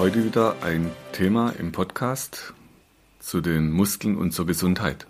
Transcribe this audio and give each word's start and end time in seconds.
Heute 0.00 0.24
wieder 0.24 0.56
ein 0.62 0.90
Thema 1.12 1.50
im 1.58 1.72
Podcast 1.72 2.54
zu 3.18 3.42
den 3.42 3.70
Muskeln 3.70 4.16
und 4.16 4.32
zur 4.32 4.46
Gesundheit. 4.46 5.06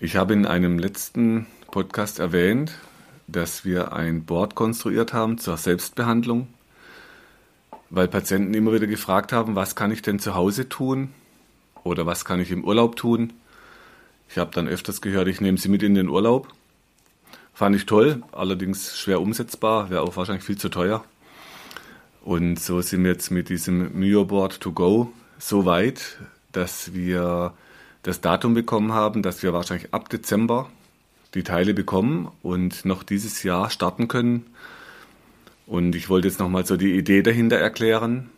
Ich 0.00 0.16
habe 0.16 0.32
in 0.32 0.46
einem 0.46 0.78
letzten 0.78 1.46
Podcast 1.70 2.20
erwähnt, 2.20 2.72
dass 3.26 3.66
wir 3.66 3.92
ein 3.92 4.24
Board 4.24 4.54
konstruiert 4.54 5.12
haben 5.12 5.36
zur 5.36 5.58
Selbstbehandlung 5.58 6.48
weil 7.90 8.08
Patienten 8.08 8.54
immer 8.54 8.72
wieder 8.72 8.86
gefragt 8.86 9.32
haben, 9.32 9.56
was 9.56 9.76
kann 9.76 9.90
ich 9.90 10.00
denn 10.00 10.18
zu 10.18 10.34
Hause 10.34 10.70
tun 10.70 11.12
oder 11.84 12.06
was 12.06 12.24
kann 12.24 12.40
ich 12.40 12.50
im 12.50 12.64
Urlaub 12.64 12.96
tun. 12.96 13.34
Ich 14.30 14.38
habe 14.38 14.50
dann 14.54 14.68
öfters 14.68 15.02
gehört, 15.02 15.28
ich 15.28 15.42
nehme 15.42 15.58
sie 15.58 15.68
mit 15.68 15.82
in 15.82 15.94
den 15.94 16.08
Urlaub. 16.08 16.48
Fand 17.52 17.76
ich 17.76 17.84
toll, 17.84 18.22
allerdings 18.32 18.98
schwer 18.98 19.20
umsetzbar, 19.20 19.90
wäre 19.90 20.00
auch 20.00 20.16
wahrscheinlich 20.16 20.44
viel 20.44 20.56
zu 20.56 20.70
teuer. 20.70 21.04
Und 22.28 22.60
so 22.60 22.82
sind 22.82 23.04
wir 23.04 23.12
jetzt 23.12 23.30
mit 23.30 23.48
diesem 23.48 23.98
Mio 23.98 24.26
Board 24.26 24.60
to 24.60 24.72
Go 24.72 25.10
so 25.38 25.64
weit, 25.64 26.18
dass 26.52 26.92
wir 26.92 27.54
das 28.02 28.20
Datum 28.20 28.52
bekommen 28.52 28.92
haben, 28.92 29.22
dass 29.22 29.42
wir 29.42 29.54
wahrscheinlich 29.54 29.94
ab 29.94 30.10
Dezember 30.10 30.68
die 31.32 31.42
Teile 31.42 31.72
bekommen 31.72 32.30
und 32.42 32.84
noch 32.84 33.02
dieses 33.02 33.44
Jahr 33.44 33.70
starten 33.70 34.08
können 34.08 34.44
und 35.66 35.94
ich 35.94 36.10
wollte 36.10 36.28
jetzt 36.28 36.38
nochmal 36.38 36.66
so 36.66 36.76
die 36.76 36.98
Idee 36.98 37.22
dahinter 37.22 37.56
erklären. 37.56 38.28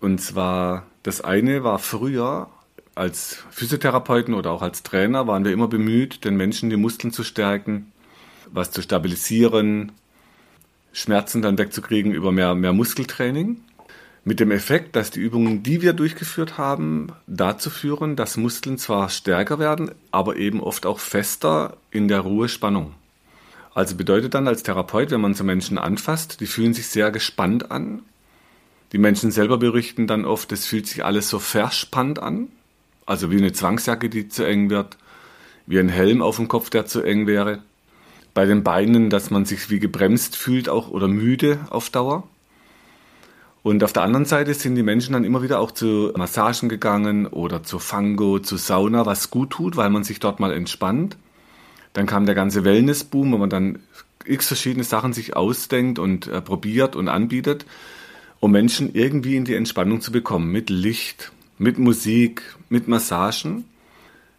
Und 0.00 0.22
zwar, 0.22 0.86
das 1.02 1.20
eine 1.20 1.64
war 1.64 1.78
früher, 1.78 2.48
als 2.94 3.44
Physiotherapeuten 3.50 4.32
oder 4.32 4.50
auch 4.50 4.62
als 4.62 4.82
Trainer 4.82 5.26
waren 5.26 5.44
wir 5.44 5.52
immer 5.52 5.68
bemüht, 5.68 6.24
den 6.24 6.38
Menschen 6.38 6.70
die 6.70 6.78
Muskeln 6.78 7.12
zu 7.12 7.22
stärken, 7.22 7.92
was 8.50 8.70
zu 8.70 8.80
stabilisieren, 8.80 9.92
Schmerzen 10.98 11.42
dann 11.42 11.58
wegzukriegen 11.58 12.12
über 12.12 12.32
mehr, 12.32 12.54
mehr 12.54 12.72
Muskeltraining. 12.72 13.60
Mit 14.24 14.40
dem 14.40 14.50
Effekt, 14.50 14.96
dass 14.96 15.10
die 15.10 15.20
Übungen, 15.20 15.62
die 15.62 15.80
wir 15.80 15.92
durchgeführt 15.92 16.58
haben, 16.58 17.12
dazu 17.26 17.70
führen, 17.70 18.16
dass 18.16 18.36
Muskeln 18.36 18.76
zwar 18.76 19.08
stärker 19.08 19.58
werden, 19.58 19.92
aber 20.10 20.36
eben 20.36 20.60
oft 20.60 20.86
auch 20.86 20.98
fester 20.98 21.76
in 21.90 22.08
der 22.08 22.20
Ruhespannung. 22.20 22.94
Also 23.74 23.94
bedeutet 23.94 24.34
dann 24.34 24.48
als 24.48 24.64
Therapeut, 24.64 25.12
wenn 25.12 25.20
man 25.20 25.34
so 25.34 25.44
Menschen 25.44 25.78
anfasst, 25.78 26.40
die 26.40 26.46
fühlen 26.46 26.74
sich 26.74 26.88
sehr 26.88 27.12
gespannt 27.12 27.70
an. 27.70 28.02
Die 28.92 28.98
Menschen 28.98 29.30
selber 29.30 29.56
berichten 29.56 30.06
dann 30.06 30.24
oft, 30.24 30.50
es 30.50 30.66
fühlt 30.66 30.88
sich 30.88 31.04
alles 31.04 31.28
so 31.28 31.38
verspannt 31.38 32.18
an. 32.18 32.48
Also 33.06 33.30
wie 33.30 33.36
eine 33.36 33.52
Zwangsjacke, 33.52 34.10
die 34.10 34.28
zu 34.28 34.44
eng 34.44 34.68
wird, 34.68 34.96
wie 35.66 35.78
ein 35.78 35.88
Helm 35.88 36.22
auf 36.22 36.36
dem 36.36 36.48
Kopf, 36.48 36.70
der 36.70 36.86
zu 36.86 37.02
eng 37.02 37.26
wäre. 37.26 37.62
Bei 38.34 38.46
den 38.46 38.62
Beinen, 38.62 39.10
dass 39.10 39.30
man 39.30 39.44
sich 39.44 39.70
wie 39.70 39.80
gebremst 39.80 40.36
fühlt 40.36 40.68
auch 40.68 40.90
oder 40.90 41.08
müde 41.08 41.58
auf 41.70 41.90
Dauer. 41.90 42.28
Und 43.62 43.82
auf 43.84 43.92
der 43.92 44.02
anderen 44.02 44.24
Seite 44.24 44.54
sind 44.54 44.76
die 44.76 44.82
Menschen 44.82 45.12
dann 45.12 45.24
immer 45.24 45.42
wieder 45.42 45.60
auch 45.60 45.72
zu 45.72 46.12
Massagen 46.16 46.68
gegangen 46.68 47.26
oder 47.26 47.62
zu 47.62 47.78
Fango, 47.78 48.38
zu 48.38 48.56
Sauna, 48.56 49.04
was 49.04 49.30
gut 49.30 49.50
tut, 49.50 49.76
weil 49.76 49.90
man 49.90 50.04
sich 50.04 50.20
dort 50.20 50.40
mal 50.40 50.52
entspannt. 50.52 51.16
Dann 51.92 52.06
kam 52.06 52.26
der 52.26 52.34
ganze 52.34 52.64
Wellnessboom, 52.64 53.32
wo 53.32 53.38
man 53.38 53.50
dann 53.50 53.80
x 54.24 54.46
verschiedene 54.46 54.84
Sachen 54.84 55.12
sich 55.12 55.36
ausdenkt 55.36 55.98
und 55.98 56.28
äh, 56.28 56.40
probiert 56.40 56.96
und 56.96 57.08
anbietet, 57.08 57.66
um 58.40 58.52
Menschen 58.52 58.94
irgendwie 58.94 59.36
in 59.36 59.44
die 59.44 59.54
Entspannung 59.54 60.00
zu 60.00 60.12
bekommen. 60.12 60.52
Mit 60.52 60.70
Licht, 60.70 61.32
mit 61.58 61.78
Musik, 61.78 62.42
mit 62.68 62.88
Massagen. 62.88 63.64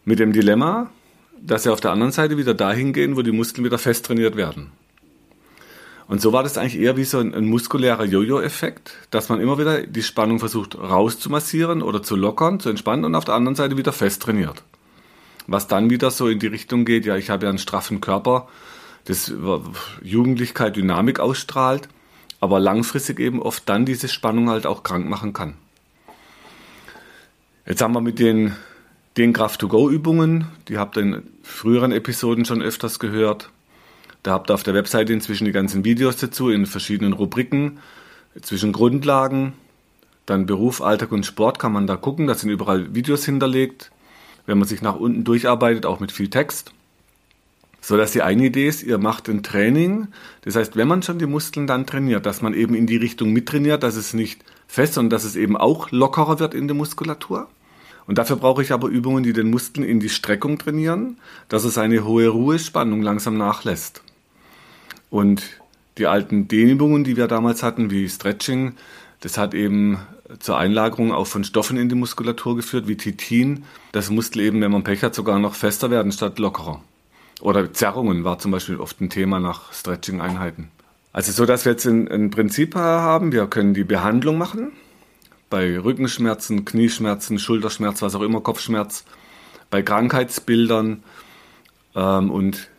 Mit 0.06 0.18
dem 0.18 0.34
Dilemma, 0.34 0.90
dass 1.42 1.64
sie 1.64 1.72
auf 1.72 1.82
der 1.82 1.92
anderen 1.92 2.12
Seite 2.12 2.38
wieder 2.38 2.54
dahin 2.54 2.94
gehen, 2.94 3.16
wo 3.16 3.22
die 3.22 3.32
Muskeln 3.32 3.66
wieder 3.66 3.78
fest 3.78 4.06
trainiert 4.06 4.36
werden. 4.36 4.72
Und 6.08 6.22
so 6.22 6.34
war 6.34 6.42
das 6.42 6.58
eigentlich 6.58 6.80
eher 6.80 6.98
wie 6.98 7.04
so 7.04 7.20
ein, 7.20 7.36
ein 7.36 7.46
muskulärer 7.46 8.06
Jojo-Effekt, 8.06 8.94
dass 9.12 9.30
man 9.30 9.40
immer 9.40 9.60
wieder 9.60 9.86
die 9.86 10.02
Spannung 10.02 10.40
versucht 10.40 10.76
rauszumassieren 10.76 11.84
oder 11.84 12.02
zu 12.02 12.16
lockern, 12.16 12.60
zu 12.60 12.70
entspannen 12.70 13.06
und 13.06 13.16
auf 13.16 13.26
der 13.26 13.36
anderen 13.36 13.56
Seite 13.56 13.78
wieder 13.78 13.94
fest 13.94 14.24
trainiert 14.24 14.64
was 15.52 15.68
dann 15.68 15.90
wieder 15.90 16.12
so 16.12 16.28
in 16.28 16.40
die 16.40 16.48
Richtung 16.48 16.86
geht, 16.86 17.06
ja, 17.06 17.16
ich 17.16 17.30
habe 17.30 17.46
ja 17.46 17.50
einen 17.50 17.58
straffen 17.58 18.02
Körper, 18.02 18.48
das 19.06 19.34
Jugendlichkeit, 20.02 20.76
Dynamik 20.76 21.20
ausstrahlt, 21.20 21.90
aber 22.40 22.60
langfristig 22.60 23.20
eben 23.20 23.42
oft 23.42 23.68
dann 23.68 23.86
diese 23.86 24.08
Spannung 24.08 24.50
halt 24.50 24.66
auch 24.66 24.84
krank 24.84 25.10
machen 25.10 25.34
kann. 25.34 25.56
Jetzt 27.66 27.82
haben 27.82 27.94
wir 27.94 28.02
mit 28.02 28.20
den, 28.20 28.56
den 29.18 29.34
Kraft-to-Go-Übungen, 29.34 30.48
die 30.68 30.78
habt 30.78 30.98
ihr 30.98 31.04
in 31.04 31.24
früheren 31.44 31.92
Episoden 31.92 32.46
schon 32.46 32.62
öfters 32.62 33.00
gehört. 33.00 33.50
Da 34.24 34.32
habt 34.32 34.50
ihr 34.50 34.54
auf 34.54 34.64
der 34.64 34.74
Webseite 34.74 35.14
inzwischen 35.14 35.46
die 35.46 35.52
ganzen 35.52 35.84
Videos 35.84 36.18
dazu 36.18 36.50
in 36.50 36.66
verschiedenen 36.66 37.14
Rubriken 37.14 37.80
zwischen 38.42 38.72
Grundlagen, 38.72 39.54
dann 40.26 40.46
Beruf, 40.46 40.82
Alltag 40.82 41.12
und 41.12 41.26
Sport 41.26 41.58
kann 41.60 41.72
man 41.72 41.88
da 41.88 41.96
gucken. 41.96 42.28
Da 42.28 42.36
sind 42.36 42.50
überall 42.50 42.94
Videos 42.94 43.26
hinterlegt 43.26 43.92
wenn 44.50 44.58
man 44.58 44.68
sich 44.68 44.82
nach 44.82 44.96
unten 44.96 45.24
durcharbeitet, 45.24 45.86
auch 45.86 46.00
mit 46.00 46.12
viel 46.12 46.30
Text. 46.30 46.74
So 47.82 47.96
dass 47.96 48.12
die 48.12 48.24
eine 48.24 48.46
Idee 48.46 48.68
ist, 48.68 48.84
ihr 48.84 48.98
macht 48.98 49.30
ein 49.30 49.44
Training. 49.44 50.08
Das 50.42 50.56
heißt, 50.56 50.76
wenn 50.76 50.88
man 50.88 51.04
schon 51.04 51.20
die 51.20 51.28
Muskeln 51.28 51.68
dann 51.68 51.86
trainiert, 51.86 52.26
dass 52.26 52.42
man 52.42 52.56
eben 52.56 52.74
in 52.74 52.88
die 52.88 52.98
Richtung 52.98 53.32
mittrainiert, 53.32 53.84
dass 53.84 53.96
es 53.96 54.14
nicht 54.14 54.44
fest, 54.68 54.96
sondern 54.96 55.12
dass 55.12 55.24
es 55.24 55.36
eben 55.36 55.56
auch 55.56 55.92
lockerer 55.92 56.40
wird 56.40 56.56
in 56.56 56.68
der 56.68 56.76
Muskulatur. 56.76 57.48
Und 58.10 58.18
dafür 58.18 58.38
brauche 58.38 58.64
ich 58.64 58.72
aber 58.72 58.88
Übungen, 58.88 59.22
die 59.22 59.34
den 59.34 59.52
Muskeln 59.52 59.88
in 59.88 60.00
die 60.00 60.10
Streckung 60.10 60.58
trainieren, 60.58 61.18
dass 61.48 61.64
es 61.64 61.78
eine 61.78 62.04
hohe 62.04 62.28
Ruhespannung 62.28 63.04
langsam 63.04 63.38
nachlässt. 63.38 64.02
Und 65.12 65.44
die 66.00 66.08
alten 66.08 66.48
Dehnübungen, 66.48 67.04
die 67.04 67.18
wir 67.18 67.28
damals 67.28 67.62
hatten, 67.62 67.92
wie 67.92 68.10
Stretching, 68.10 68.74
das 69.22 69.38
hat 69.38 69.54
eben 69.54 70.00
zur 70.40 70.58
Einlagerung 70.58 71.12
auch 71.12 71.28
von 71.28 71.44
Stoffen 71.44 71.78
in 71.78 71.88
die 71.88 71.94
Muskulatur 71.94 72.56
geführt, 72.56 72.88
wie 72.88 72.98
Titin. 72.98 73.66
Das 73.92 74.10
Muskel 74.10 74.42
eben, 74.42 74.60
wenn 74.60 74.72
man 74.72 74.84
Pech 74.84 75.04
hat, 75.04 75.14
sogar 75.14 75.38
noch 75.38 75.54
fester 75.54 75.92
werden 75.92 76.12
statt 76.12 76.40
lockerer. 76.40 76.82
Oder 77.42 77.74
Zerrungen 77.74 78.24
war 78.24 78.40
zum 78.40 78.50
Beispiel 78.50 78.78
oft 78.78 79.00
ein 79.02 79.12
Thema 79.12 79.40
nach 79.40 79.72
Stretching-Einheiten. 79.72 80.72
Also 81.14 81.32
so, 81.32 81.46
dass 81.46 81.66
wir 81.66 81.74
jetzt 81.74 81.86
ein, 81.86 82.08
ein 82.08 82.32
Prinzip 82.32 82.74
haben, 82.74 83.32
wir 83.32 83.46
können 83.46 83.76
die 83.76 83.84
Behandlung 83.84 84.40
machen. 84.40 84.72
Bei 85.50 85.80
Rückenschmerzen, 85.80 86.66
Knieschmerzen, 86.66 87.40
Schulterschmerz, 87.40 88.02
was 88.02 88.16
auch 88.16 88.22
immer, 88.22 88.42
Kopfschmerz. 88.42 89.04
Bei 89.70 89.82
Krankheitsbildern. 89.82 91.04
Ähm, 91.96 92.32
und 92.32 92.70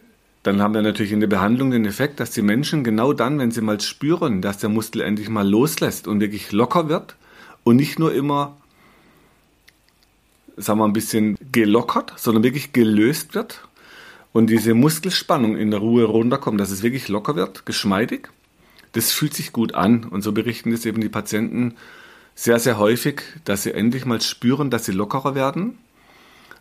dann 0.42 0.62
haben 0.62 0.74
wir 0.74 0.82
natürlich 0.82 1.12
in 1.12 1.20
der 1.20 1.26
Behandlung 1.26 1.70
den 1.70 1.84
Effekt, 1.84 2.20
dass 2.20 2.30
die 2.30 2.42
Menschen 2.42 2.84
genau 2.84 3.12
dann, 3.12 3.38
wenn 3.38 3.50
sie 3.50 3.60
mal 3.60 3.80
spüren, 3.80 4.40
dass 4.40 4.58
der 4.58 4.70
Muskel 4.70 5.02
endlich 5.02 5.28
mal 5.28 5.48
loslässt 5.48 6.06
und 6.06 6.20
wirklich 6.20 6.52
locker 6.52 6.88
wird, 6.88 7.16
und 7.64 7.76
nicht 7.76 7.98
nur 7.98 8.12
immer, 8.12 8.56
sagen 10.56 10.78
wir 10.78 10.84
ein 10.84 10.92
bisschen 10.92 11.36
gelockert, 11.52 12.14
sondern 12.16 12.42
wirklich 12.42 12.72
gelöst 12.72 13.34
wird 13.34 13.68
und 14.32 14.48
diese 14.48 14.74
Muskelspannung 14.74 15.56
in 15.56 15.70
der 15.70 15.80
Ruhe 15.80 16.04
runterkommt, 16.04 16.60
dass 16.60 16.70
es 16.70 16.82
wirklich 16.82 17.08
locker 17.08 17.36
wird, 17.36 17.66
geschmeidig. 17.66 18.28
Das 18.92 19.12
fühlt 19.12 19.34
sich 19.34 19.52
gut 19.52 19.74
an 19.74 20.04
und 20.04 20.22
so 20.22 20.32
berichten 20.32 20.72
es 20.72 20.84
eben 20.84 21.00
die 21.00 21.08
Patienten 21.08 21.74
sehr, 22.40 22.58
sehr 22.58 22.78
häufig, 22.78 23.20
dass 23.44 23.64
sie 23.64 23.74
endlich 23.74 24.06
mal 24.06 24.22
spüren, 24.22 24.70
dass 24.70 24.86
sie 24.86 24.92
lockerer 24.92 25.34
werden. 25.34 25.76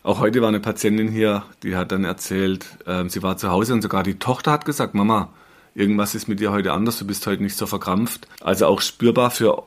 Auch 0.02 0.20
heute 0.20 0.42
war 0.42 0.48
eine 0.48 0.60
Patientin 0.60 1.08
hier, 1.08 1.44
die 1.62 1.74
hat 1.74 1.90
dann 1.90 2.04
erzählt, 2.04 2.66
äh, 2.84 3.08
sie 3.08 3.22
war 3.22 3.38
zu 3.38 3.50
Hause 3.50 3.72
und 3.72 3.80
sogar 3.80 4.02
die 4.02 4.18
Tochter 4.18 4.52
hat 4.52 4.66
gesagt, 4.66 4.94
Mama, 4.94 5.30
irgendwas 5.74 6.14
ist 6.14 6.28
mit 6.28 6.38
dir 6.38 6.52
heute 6.52 6.72
anders, 6.72 6.98
du 6.98 7.06
bist 7.06 7.26
heute 7.26 7.42
nicht 7.42 7.56
so 7.56 7.64
verkrampft. 7.64 8.28
Also 8.42 8.66
auch 8.66 8.82
spürbar 8.82 9.30
für 9.30 9.64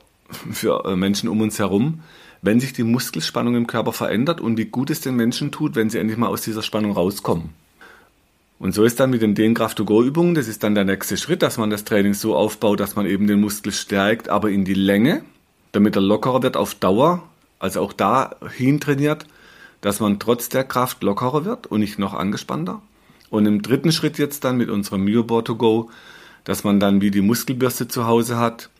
für 0.52 0.84
äh, 0.84 0.94
Menschen 0.94 1.28
um 1.28 1.40
uns 1.40 1.58
herum, 1.58 2.00
wenn 2.42 2.60
sich 2.60 2.72
die 2.72 2.84
Muskelspannung 2.84 3.56
im 3.56 3.66
Körper 3.66 3.92
verändert 3.92 4.40
und 4.40 4.56
wie 4.56 4.66
gut 4.66 4.90
es 4.90 5.00
den 5.00 5.16
Menschen 5.16 5.50
tut, 5.50 5.74
wenn 5.74 5.90
sie 5.90 5.98
endlich 5.98 6.16
mal 6.16 6.28
aus 6.28 6.42
dieser 6.42 6.62
Spannung 6.62 6.92
rauskommen. 6.92 7.50
Und 8.60 8.72
so 8.72 8.84
ist 8.84 9.00
dann 9.00 9.10
mit 9.10 9.20
den 9.20 9.34
Dehnkraft-to-go-Übungen, 9.34 10.36
das 10.36 10.46
ist 10.46 10.62
dann 10.62 10.76
der 10.76 10.84
nächste 10.84 11.16
Schritt, 11.16 11.42
dass 11.42 11.58
man 11.58 11.70
das 11.70 11.84
Training 11.84 12.14
so 12.14 12.36
aufbaut, 12.36 12.78
dass 12.78 12.94
man 12.94 13.04
eben 13.04 13.26
den 13.26 13.40
Muskel 13.40 13.72
stärkt, 13.72 14.28
aber 14.28 14.50
in 14.50 14.64
die 14.64 14.74
Länge, 14.74 15.24
damit 15.74 15.96
er 15.96 16.02
lockerer 16.02 16.42
wird 16.44 16.56
auf 16.56 16.76
Dauer, 16.76 17.24
also 17.58 17.80
auch 17.80 17.92
dahin 17.92 18.78
trainiert, 18.78 19.26
dass 19.80 19.98
man 19.98 20.20
trotz 20.20 20.48
der 20.48 20.62
Kraft 20.62 21.02
lockerer 21.02 21.44
wird 21.44 21.66
und 21.66 21.80
nicht 21.80 21.98
noch 21.98 22.14
angespannter. 22.14 22.80
Und 23.28 23.46
im 23.46 23.60
dritten 23.60 23.90
Schritt 23.90 24.16
jetzt 24.16 24.44
dann 24.44 24.56
mit 24.56 24.70
unserem 24.70 25.02
Myoboard 25.02 25.48
to 25.48 25.56
Go, 25.56 25.90
dass 26.44 26.62
man 26.62 26.78
dann 26.78 27.00
wie 27.00 27.10
die 27.10 27.22
Muskelbürste 27.22 27.88
zu 27.88 28.06
Hause 28.06 28.38
hat, 28.38 28.70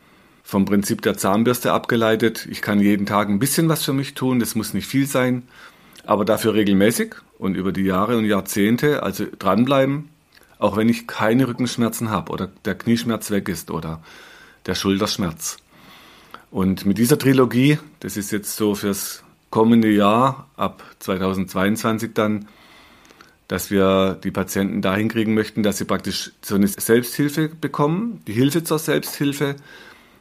vom 0.44 0.67
Prinzip 0.67 1.02
der 1.02 1.17
Zahnbürste 1.17 1.73
abgeleitet. 1.73 2.46
Ich 2.49 2.62
kann 2.62 2.79
jeden 2.79 3.06
Tag 3.06 3.29
ein 3.29 3.41
bisschen 3.41 3.69
was 3.69 3.82
für 3.82 3.93
mich 3.93 4.14
tun, 4.14 4.38
das 4.38 4.55
muss 4.55 4.73
nicht 4.73 4.87
viel 4.87 5.06
sein, 5.06 5.43
aber 6.06 6.25
dafür 6.25 6.55
regelmäßig 6.55 7.17
und 7.38 7.56
über 7.56 7.73
die 7.73 7.82
Jahre 7.82 8.17
und 8.17 8.25
Jahrzehnte, 8.25 9.02
also 9.02 9.26
dranbleiben, 9.37 10.11
auch 10.61 10.76
wenn 10.76 10.88
ich 10.88 11.08
keine 11.08 11.49
Rückenschmerzen 11.49 12.11
habe 12.11 12.31
oder 12.31 12.50
der 12.64 12.76
Knieschmerz 12.76 13.32
weg 13.32 13.49
ist 13.49 13.73
oder 13.73 14.00
der 14.67 14.76
Schulterschmerz. 14.76 15.56
Und 16.55 16.87
mit 16.87 16.99
dieser 16.99 17.19
Trilogie, 17.19 17.81
das 17.99 18.17
ist 18.17 18.31
jetzt 18.31 18.55
so 18.55 18.77
fürs 18.77 19.25
kommende 19.51 19.91
Jahr, 19.91 20.49
ab 20.55 20.85
2022 21.01 22.12
dann, 22.15 22.47
dass 23.49 23.73
wir 23.73 24.17
die 24.23 24.31
Patienten 24.31 24.81
dahin 24.81 25.09
kriegen 25.09 25.35
möchten, 25.35 25.65
dass 25.65 25.79
sie 25.79 25.85
praktisch 25.85 26.31
so 26.43 26.55
eine 26.55 26.69
Selbsthilfe 26.69 27.49
bekommen, 27.49 28.23
die 28.29 28.35
Hilfe 28.35 28.62
zur 28.62 28.79
Selbsthilfe 28.79 29.56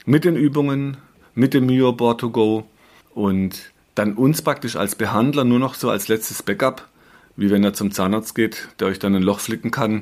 mit 0.08 0.26
den 0.26 0.36
Übungen, 0.36 0.98
mit 1.36 1.54
dem 1.54 1.68
Mio 1.68 1.94
Board 1.94 2.22
to 2.22 2.32
Go 2.32 2.66
und 3.14 3.72
dann 3.94 4.14
uns 4.14 4.42
praktisch 4.42 4.76
als 4.76 4.96
Behandler 4.96 5.44
nur 5.44 5.60
noch 5.60 5.76
so 5.76 5.92
als 5.92 6.08
letztes 6.08 6.42
Backup, 6.42 6.88
wie 7.36 7.52
wenn 7.52 7.64
er 7.64 7.76
zum 7.76 7.92
Zahnarzt 7.92 8.34
geht, 8.34 8.70
der 8.80 8.88
euch 8.88 8.98
dann 8.98 9.14
ein 9.14 9.22
Loch 9.22 9.40
flicken 9.40 9.70
kann 9.70 10.02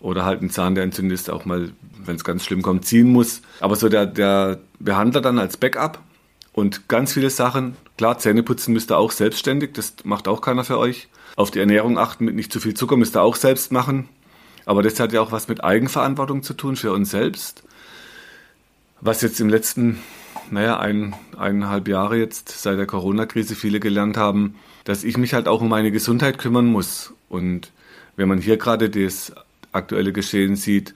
oder 0.00 0.24
halt 0.24 0.42
ein 0.42 0.50
Zahn, 0.50 0.74
der 0.74 0.84
entzündet 0.84 1.18
ist, 1.18 1.30
auch 1.30 1.44
mal, 1.44 1.70
wenn 2.04 2.16
es 2.16 2.24
ganz 2.24 2.44
schlimm 2.44 2.62
kommt, 2.62 2.84
ziehen 2.84 3.10
muss. 3.10 3.42
Aber 3.60 3.76
so 3.76 3.88
der, 3.88 4.06
der 4.06 4.58
Behandler 4.78 5.20
dann 5.20 5.38
als 5.38 5.56
Backup 5.56 6.00
und 6.52 6.88
ganz 6.88 7.12
viele 7.12 7.30
Sachen. 7.30 7.76
Klar, 7.96 8.18
Zähneputzen 8.18 8.74
müsst 8.74 8.90
ihr 8.90 8.98
auch 8.98 9.10
selbstständig, 9.10 9.72
das 9.72 9.94
macht 10.04 10.28
auch 10.28 10.40
keiner 10.40 10.64
für 10.64 10.78
euch. 10.78 11.08
Auf 11.36 11.50
die 11.50 11.60
Ernährung 11.60 11.98
achten 11.98 12.24
mit 12.24 12.34
nicht 12.34 12.52
zu 12.52 12.60
viel 12.60 12.74
Zucker 12.74 12.96
müsst 12.96 13.16
ihr 13.16 13.22
auch 13.22 13.36
selbst 13.36 13.72
machen. 13.72 14.08
Aber 14.64 14.82
das 14.82 14.98
hat 14.98 15.12
ja 15.12 15.20
auch 15.20 15.32
was 15.32 15.48
mit 15.48 15.62
Eigenverantwortung 15.62 16.42
zu 16.42 16.54
tun 16.54 16.76
für 16.76 16.92
uns 16.92 17.10
selbst. 17.10 17.62
Was 19.00 19.20
jetzt 19.22 19.40
im 19.40 19.48
letzten, 19.48 19.98
naja, 20.50 20.78
ein, 20.80 21.14
eineinhalb 21.36 21.88
Jahre 21.88 22.16
jetzt 22.16 22.48
seit 22.48 22.78
der 22.78 22.86
Corona-Krise 22.86 23.54
viele 23.54 23.78
gelernt 23.78 24.16
haben, 24.16 24.56
dass 24.84 25.04
ich 25.04 25.16
mich 25.18 25.34
halt 25.34 25.48
auch 25.48 25.60
um 25.60 25.68
meine 25.68 25.92
Gesundheit 25.92 26.38
kümmern 26.38 26.66
muss. 26.66 27.12
Und 27.28 27.70
wenn 28.16 28.28
man 28.28 28.40
hier 28.40 28.56
gerade 28.56 28.90
das 28.90 29.32
aktuelle 29.76 30.12
Geschehen 30.12 30.56
sieht, 30.56 30.94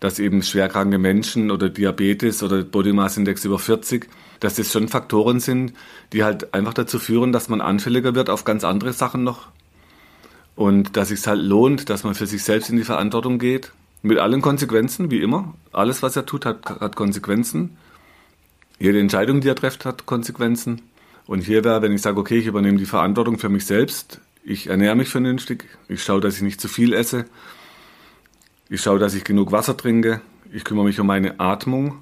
dass 0.00 0.18
eben 0.18 0.42
schwerkranke 0.42 0.98
Menschen 0.98 1.52
oder 1.52 1.68
Diabetes 1.68 2.42
oder 2.42 2.64
Body 2.64 2.92
Mass 2.92 3.16
Index 3.16 3.44
über 3.44 3.60
40, 3.60 4.08
dass 4.40 4.56
das 4.56 4.72
schon 4.72 4.88
Faktoren 4.88 5.38
sind, 5.38 5.74
die 6.12 6.24
halt 6.24 6.52
einfach 6.54 6.74
dazu 6.74 6.98
führen, 6.98 7.30
dass 7.30 7.48
man 7.48 7.60
anfälliger 7.60 8.16
wird 8.16 8.28
auf 8.28 8.42
ganz 8.44 8.64
andere 8.64 8.92
Sachen 8.92 9.22
noch. 9.22 9.48
Und 10.56 10.96
dass 10.96 11.12
es 11.12 11.26
halt 11.28 11.40
lohnt, 11.40 11.88
dass 11.88 12.02
man 12.02 12.16
für 12.16 12.26
sich 12.26 12.42
selbst 12.42 12.68
in 12.68 12.76
die 12.76 12.84
Verantwortung 12.84 13.38
geht. 13.38 13.72
Mit 14.02 14.18
allen 14.18 14.42
Konsequenzen, 14.42 15.12
wie 15.12 15.20
immer. 15.20 15.54
Alles, 15.72 16.02
was 16.02 16.16
er 16.16 16.26
tut, 16.26 16.44
hat, 16.44 16.68
hat 16.68 16.96
Konsequenzen. 16.96 17.76
Jede 18.80 18.98
Entscheidung, 18.98 19.40
die 19.40 19.48
er 19.48 19.54
trifft, 19.54 19.84
hat 19.84 20.06
Konsequenzen. 20.06 20.82
Und 21.26 21.42
hier 21.42 21.62
wäre, 21.62 21.82
wenn 21.82 21.92
ich 21.92 22.02
sage, 22.02 22.18
okay, 22.18 22.38
ich 22.38 22.46
übernehme 22.46 22.78
die 22.78 22.86
Verantwortung 22.86 23.38
für 23.38 23.48
mich 23.48 23.64
selbst, 23.64 24.20
ich 24.42 24.66
ernähre 24.66 24.96
mich 24.96 25.08
vernünftig, 25.08 25.66
ich 25.88 26.02
schaue, 26.02 26.20
dass 26.20 26.36
ich 26.36 26.42
nicht 26.42 26.60
zu 26.60 26.66
viel 26.66 26.92
esse, 26.92 27.26
ich 28.72 28.80
schaue, 28.80 28.98
dass 28.98 29.12
ich 29.12 29.22
genug 29.22 29.52
Wasser 29.52 29.76
trinke, 29.76 30.22
ich 30.50 30.64
kümmere 30.64 30.86
mich 30.86 30.98
um 30.98 31.06
meine 31.06 31.38
Atmung. 31.38 31.98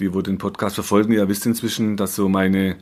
Die, 0.00 0.12
wo 0.12 0.20
den 0.20 0.36
Podcast 0.36 0.74
verfolgen, 0.74 1.12
ihr 1.12 1.28
wisst 1.28 1.46
inzwischen, 1.46 1.96
dass 1.96 2.16
so 2.16 2.28
meine, 2.28 2.76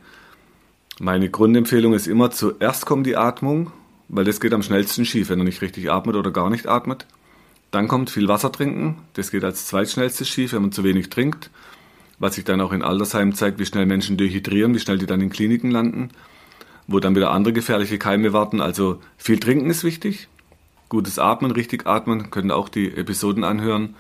meine 0.98 1.28
Grundempfehlung 1.28 1.92
ist 1.92 2.06
immer, 2.06 2.30
zuerst 2.30 2.86
kommt 2.86 3.06
die 3.06 3.16
Atmung, 3.16 3.72
weil 4.08 4.24
das 4.24 4.40
geht 4.40 4.54
am 4.54 4.62
schnellsten 4.62 5.04
schief, 5.04 5.28
wenn 5.28 5.38
er 5.38 5.44
nicht 5.44 5.60
richtig 5.60 5.90
atmet 5.90 6.16
oder 6.16 6.30
gar 6.30 6.48
nicht 6.48 6.66
atmet. 6.66 7.06
Dann 7.72 7.88
kommt 7.88 8.08
viel 8.08 8.26
Wasser 8.26 8.50
trinken, 8.50 8.96
das 9.12 9.30
geht 9.30 9.44
als 9.44 9.66
zweitschnellstes 9.66 10.26
schief, 10.26 10.54
wenn 10.54 10.62
man 10.62 10.72
zu 10.72 10.82
wenig 10.82 11.10
trinkt, 11.10 11.50
was 12.18 12.36
sich 12.36 12.44
dann 12.44 12.62
auch 12.62 12.72
in 12.72 12.80
Altersheimen 12.80 13.34
zeigt, 13.34 13.58
wie 13.58 13.66
schnell 13.66 13.84
Menschen 13.84 14.16
dehydrieren, 14.16 14.74
wie 14.74 14.80
schnell 14.80 14.96
die 14.96 15.06
dann 15.06 15.20
in 15.20 15.28
Kliniken 15.28 15.70
landen, 15.70 16.08
wo 16.86 17.00
dann 17.00 17.16
wieder 17.16 17.32
andere 17.32 17.52
gefährliche 17.52 17.98
Keime 17.98 18.32
warten. 18.32 18.62
Also 18.62 19.02
viel 19.18 19.38
trinken 19.38 19.68
ist 19.68 19.84
wichtig, 19.84 20.28
gutes 20.88 21.18
Atmen, 21.18 21.50
richtig 21.50 21.86
atmen, 21.86 22.30
könnt 22.30 22.52
auch 22.52 22.68
die 22.68 22.96
Episoden 22.96 23.44
anhören, 23.44 23.96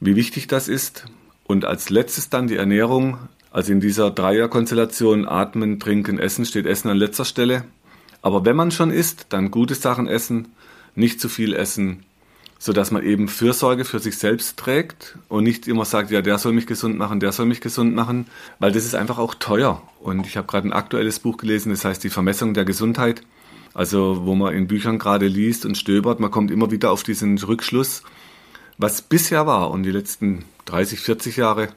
wie 0.00 0.16
wichtig 0.16 0.46
das 0.46 0.68
ist. 0.68 1.06
Und 1.44 1.64
als 1.64 1.90
letztes 1.90 2.30
dann 2.30 2.46
die 2.46 2.56
Ernährung, 2.56 3.18
also 3.50 3.72
in 3.72 3.80
dieser 3.80 4.10
Dreierkonstellation 4.10 5.26
Atmen, 5.26 5.80
Trinken, 5.80 6.18
Essen 6.18 6.44
steht 6.44 6.66
Essen 6.66 6.88
an 6.88 6.96
letzter 6.96 7.24
Stelle. 7.24 7.64
Aber 8.22 8.44
wenn 8.44 8.56
man 8.56 8.70
schon 8.70 8.90
isst, 8.90 9.26
dann 9.30 9.50
gute 9.50 9.74
Sachen 9.74 10.06
essen, 10.06 10.48
nicht 10.94 11.20
zu 11.20 11.28
viel 11.28 11.54
essen, 11.54 12.04
so 12.58 12.72
dass 12.72 12.90
man 12.90 13.02
eben 13.02 13.28
Fürsorge 13.28 13.84
für 13.84 13.98
sich 13.98 14.18
selbst 14.18 14.58
trägt 14.58 15.18
und 15.28 15.44
nicht 15.44 15.66
immer 15.66 15.84
sagt, 15.84 16.10
ja, 16.10 16.20
der 16.20 16.38
soll 16.38 16.52
mich 16.52 16.66
gesund 16.66 16.98
machen, 16.98 17.18
der 17.18 17.32
soll 17.32 17.46
mich 17.46 17.60
gesund 17.60 17.94
machen, 17.94 18.26
weil 18.58 18.70
das 18.70 18.84
ist 18.84 18.94
einfach 18.94 19.18
auch 19.18 19.34
teuer. 19.34 19.82
Und 20.00 20.26
ich 20.26 20.36
habe 20.36 20.46
gerade 20.46 20.68
ein 20.68 20.72
aktuelles 20.72 21.20
Buch 21.20 21.38
gelesen, 21.38 21.70
das 21.70 21.84
heißt 21.84 22.04
die 22.04 22.10
Vermessung 22.10 22.52
der 22.52 22.66
Gesundheit. 22.66 23.22
Also 23.74 24.22
wo 24.24 24.34
man 24.34 24.54
in 24.54 24.66
Büchern 24.66 24.98
gerade 24.98 25.26
liest 25.26 25.64
und 25.64 25.76
stöbert, 25.76 26.20
man 26.20 26.30
kommt 26.30 26.50
immer 26.50 26.70
wieder 26.70 26.90
auf 26.90 27.02
diesen 27.02 27.38
Rückschluss, 27.38 28.02
was 28.78 29.02
bisher 29.02 29.46
war 29.46 29.70
und 29.70 29.82
die 29.84 29.90
letzten 29.90 30.44
30, 30.64 31.00
40 31.00 31.36
Jahre, 31.36 31.68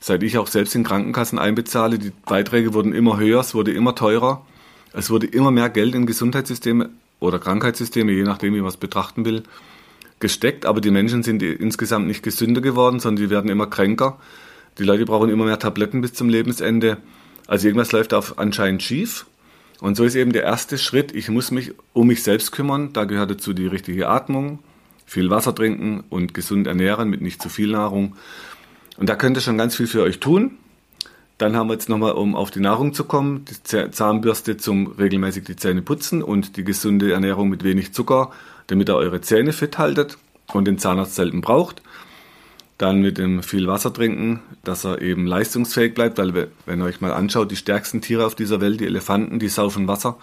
seit 0.00 0.22
ich 0.22 0.38
auch 0.38 0.48
selbst 0.48 0.74
in 0.74 0.84
Krankenkassen 0.84 1.38
einbezahle, 1.38 1.98
die 1.98 2.12
Beiträge 2.26 2.74
wurden 2.74 2.92
immer 2.92 3.18
höher, 3.18 3.40
es 3.40 3.54
wurde 3.54 3.72
immer 3.72 3.94
teurer. 3.94 4.44
Es 4.92 5.10
wurde 5.10 5.26
immer 5.26 5.50
mehr 5.50 5.70
Geld 5.70 5.94
in 5.94 6.06
Gesundheitssysteme 6.06 6.90
oder 7.18 7.38
Krankheitssysteme, 7.38 8.12
je 8.12 8.24
nachdem, 8.24 8.54
wie 8.54 8.60
man 8.60 8.68
es 8.68 8.76
betrachten 8.76 9.24
will, 9.24 9.42
gesteckt. 10.20 10.66
Aber 10.66 10.80
die 10.80 10.90
Menschen 10.90 11.22
sind 11.22 11.42
insgesamt 11.42 12.06
nicht 12.06 12.22
gesünder 12.22 12.60
geworden, 12.60 13.00
sondern 13.00 13.24
die 13.24 13.30
werden 13.30 13.50
immer 13.50 13.66
kränker. 13.66 14.18
Die 14.78 14.84
Leute 14.84 15.06
brauchen 15.06 15.30
immer 15.30 15.44
mehr 15.44 15.58
Tabletten 15.58 16.00
bis 16.02 16.12
zum 16.12 16.28
Lebensende. 16.28 16.98
Also 17.46 17.68
irgendwas 17.68 17.92
läuft 17.92 18.12
auf 18.12 18.38
anscheinend 18.38 18.82
schief. 18.82 19.26
Und 19.82 19.96
so 19.96 20.04
ist 20.04 20.14
eben 20.14 20.32
der 20.32 20.44
erste 20.44 20.78
Schritt, 20.78 21.12
ich 21.12 21.28
muss 21.28 21.50
mich 21.50 21.72
um 21.92 22.06
mich 22.06 22.22
selbst 22.22 22.52
kümmern. 22.52 22.92
Da 22.92 23.02
gehört 23.02 23.32
dazu 23.32 23.52
die 23.52 23.66
richtige 23.66 24.08
Atmung, 24.08 24.60
viel 25.06 25.28
Wasser 25.28 25.56
trinken 25.56 26.04
und 26.08 26.34
gesund 26.34 26.68
ernähren 26.68 27.10
mit 27.10 27.20
nicht 27.20 27.42
zu 27.42 27.48
viel 27.48 27.72
Nahrung. 27.72 28.14
Und 28.96 29.08
da 29.08 29.16
könnt 29.16 29.36
ihr 29.36 29.40
schon 29.40 29.58
ganz 29.58 29.74
viel 29.74 29.88
für 29.88 30.02
euch 30.02 30.20
tun. 30.20 30.52
Dann 31.36 31.56
haben 31.56 31.66
wir 31.66 31.72
jetzt 31.72 31.88
nochmal, 31.88 32.12
um 32.12 32.36
auf 32.36 32.52
die 32.52 32.60
Nahrung 32.60 32.94
zu 32.94 33.02
kommen, 33.02 33.44
die 33.44 33.90
Zahnbürste 33.90 34.56
zum 34.56 34.86
regelmäßig 34.86 35.42
die 35.42 35.56
Zähne 35.56 35.82
putzen 35.82 36.22
und 36.22 36.56
die 36.56 36.62
gesunde 36.62 37.12
Ernährung 37.12 37.48
mit 37.48 37.64
wenig 37.64 37.92
Zucker, 37.92 38.30
damit 38.68 38.88
ihr 38.88 38.94
eure 38.94 39.20
Zähne 39.20 39.52
fit 39.52 39.78
haltet 39.78 40.16
und 40.52 40.66
den 40.66 40.78
Zahnarzt 40.78 41.16
selten 41.16 41.40
braucht. 41.40 41.81
Dann 42.78 43.00
mit 43.00 43.18
dem 43.18 43.42
viel 43.42 43.66
Wasser 43.66 43.92
trinken, 43.92 44.40
dass 44.64 44.84
er 44.84 45.00
eben 45.00 45.26
leistungsfähig 45.26 45.94
bleibt, 45.94 46.18
weil 46.18 46.50
wenn 46.66 46.80
ihr 46.80 46.84
euch 46.84 47.00
mal 47.00 47.12
anschaut, 47.12 47.50
die 47.50 47.56
stärksten 47.56 48.00
Tiere 48.00 48.26
auf 48.26 48.34
dieser 48.34 48.60
Welt, 48.60 48.80
die 48.80 48.86
Elefanten, 48.86 49.38
die 49.38 49.48
saufen 49.48 49.86
Wasser. 49.88 50.16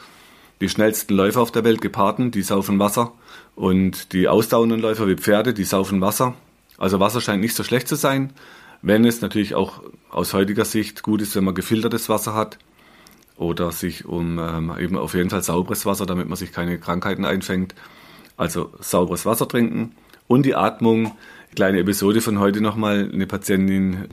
Die 0.61 0.67
schnellsten 0.67 1.13
Läufer 1.13 1.41
auf 1.41 1.51
der 1.51 1.63
Welt, 1.63 1.81
Geparden, 1.81 2.31
die 2.31 2.41
saufen 2.41 2.79
Wasser. 2.79 3.13
Und 3.55 4.11
die 4.11 4.27
ausdauernden 4.27 4.81
Läufer 4.81 5.07
wie 5.07 5.15
Pferde, 5.15 5.53
die 5.53 5.63
saufen 5.63 6.01
Wasser. 6.01 6.33
Also 6.77 6.99
Wasser 6.99 7.21
scheint 7.21 7.41
nicht 7.41 7.55
so 7.55 7.63
schlecht 7.63 7.87
zu 7.87 7.95
sein. 7.95 8.33
Wenn 8.81 9.05
es 9.05 9.21
natürlich 9.21 9.55
auch 9.55 9.81
aus 10.09 10.33
heutiger 10.33 10.65
Sicht 10.65 11.03
gut 11.03 11.21
ist, 11.21 11.35
wenn 11.35 11.43
man 11.43 11.55
gefiltertes 11.55 12.09
Wasser 12.09 12.33
hat 12.33 12.57
oder 13.37 13.71
sich 13.71 14.05
um 14.05 14.39
ähm, 14.39 14.73
eben 14.79 14.97
auf 14.97 15.13
jeden 15.13 15.29
Fall 15.29 15.43
sauberes 15.43 15.85
Wasser, 15.85 16.05
damit 16.05 16.27
man 16.27 16.37
sich 16.37 16.51
keine 16.51 16.77
Krankheiten 16.77 17.25
einfängt. 17.25 17.75
Also 18.37 18.71
sauberes 18.79 19.25
Wasser 19.25 19.47
trinken 19.47 19.95
und 20.27 20.45
die 20.45 20.55
Atmung. 20.55 21.11
Kleine 21.55 21.79
Episode 21.79 22.21
von 22.21 22.39
heute 22.39 22.61
nochmal. 22.61 23.09
Eine 23.11 23.27
Patientin, 23.27 24.05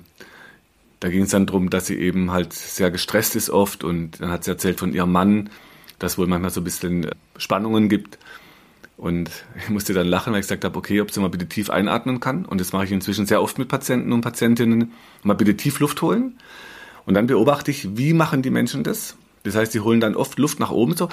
da 1.00 1.08
ging 1.08 1.22
es 1.22 1.30
dann 1.30 1.46
darum, 1.46 1.70
dass 1.70 1.86
sie 1.86 1.98
eben 1.98 2.32
halt 2.32 2.52
sehr 2.52 2.90
gestresst 2.90 3.36
ist 3.36 3.50
oft 3.50 3.84
und 3.84 4.20
dann 4.20 4.30
hat 4.30 4.44
sie 4.44 4.50
erzählt 4.50 4.78
von 4.78 4.92
ihrem 4.92 5.12
Mann, 5.12 5.50
dass 5.98 6.18
wohl 6.18 6.26
manchmal 6.26 6.50
so 6.50 6.60
ein 6.60 6.64
bisschen 6.64 7.10
Spannungen 7.36 7.88
gibt 7.88 8.18
und 8.96 9.30
ich 9.58 9.68
musste 9.68 9.92
dann 9.92 10.06
lachen, 10.06 10.32
weil 10.32 10.40
ich 10.40 10.46
gesagt 10.46 10.64
habe, 10.64 10.78
okay, 10.78 11.00
ob 11.00 11.10
sie 11.10 11.20
mal 11.20 11.28
bitte 11.28 11.46
tief 11.46 11.70
einatmen 11.70 12.20
kann. 12.20 12.44
Und 12.44 12.60
das 12.60 12.72
mache 12.72 12.84
ich 12.84 12.92
inzwischen 12.92 13.26
sehr 13.26 13.42
oft 13.42 13.58
mit 13.58 13.68
Patienten 13.68 14.12
und 14.12 14.22
Patientinnen. 14.22 14.92
Mal 15.22 15.34
bitte 15.34 15.56
tief 15.56 15.80
Luft 15.80 16.00
holen. 16.02 16.38
Und 17.04 17.14
dann 17.14 17.26
beobachte 17.26 17.70
ich, 17.70 17.96
wie 17.96 18.14
machen 18.14 18.42
die 18.42 18.50
Menschen 18.50 18.84
das? 18.84 19.16
Das 19.42 19.54
heißt, 19.54 19.74
die 19.74 19.80
holen 19.80 20.00
dann 20.00 20.16
oft 20.16 20.38
Luft 20.38 20.60
nach 20.60 20.70
oben 20.70 20.96
so. 20.96 21.08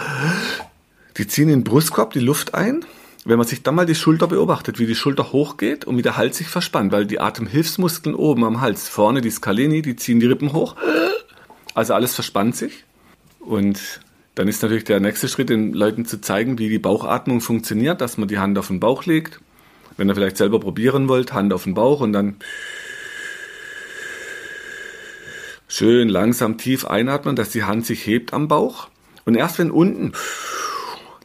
Die 1.17 1.27
ziehen 1.27 1.49
den 1.49 1.63
Brustkorb 1.63 2.13
die 2.13 2.19
Luft 2.19 2.55
ein. 2.55 2.85
Wenn 3.25 3.37
man 3.37 3.47
sich 3.47 3.63
dann 3.63 3.75
mal 3.75 3.85
die 3.85 3.95
Schulter 3.95 4.27
beobachtet, 4.27 4.79
wie 4.79 4.85
die 4.85 4.95
Schulter 4.95 5.31
hochgeht 5.31 5.85
und 5.85 5.97
wie 5.97 6.01
der 6.01 6.17
Hals 6.17 6.37
sich 6.37 6.47
verspannt, 6.47 6.91
weil 6.91 7.05
die 7.05 7.21
Atemhilfsmuskeln 7.21 8.15
oben 8.15 8.43
am 8.43 8.59
Hals, 8.59 8.89
vorne 8.89 9.21
die 9.21 9.29
Skaleni, 9.29 9.81
die 9.81 9.95
ziehen 9.95 10.19
die 10.19 10.25
Rippen 10.25 10.51
hoch. 10.51 10.75
Also 11.73 11.93
alles 11.93 12.13
verspannt 12.13 12.57
sich. 12.57 12.83
Und 13.39 13.79
dann 14.35 14.47
ist 14.47 14.61
natürlich 14.61 14.83
der 14.83 14.99
nächste 14.99 15.29
Schritt, 15.29 15.49
den 15.49 15.73
Leuten 15.73 16.05
zu 16.05 16.19
zeigen, 16.19 16.57
wie 16.59 16.67
die 16.67 16.79
Bauchatmung 16.79 17.39
funktioniert, 17.39 18.01
dass 18.01 18.17
man 18.17 18.27
die 18.27 18.39
Hand 18.39 18.57
auf 18.57 18.67
den 18.67 18.79
Bauch 18.79 19.05
legt. 19.05 19.39
Wenn 19.95 20.09
ihr 20.09 20.15
vielleicht 20.15 20.37
selber 20.37 20.59
probieren 20.59 21.07
wollt, 21.07 21.33
Hand 21.33 21.53
auf 21.53 21.63
den 21.63 21.75
Bauch 21.75 22.01
und 22.01 22.13
dann 22.13 22.37
schön 25.67 26.09
langsam 26.09 26.57
tief 26.57 26.85
einatmen, 26.85 27.35
dass 27.35 27.51
die 27.51 27.63
Hand 27.63 27.85
sich 27.85 28.05
hebt 28.05 28.33
am 28.33 28.47
Bauch. 28.47 28.89
Und 29.25 29.35
erst 29.35 29.59
wenn 29.59 29.71
unten 29.71 30.11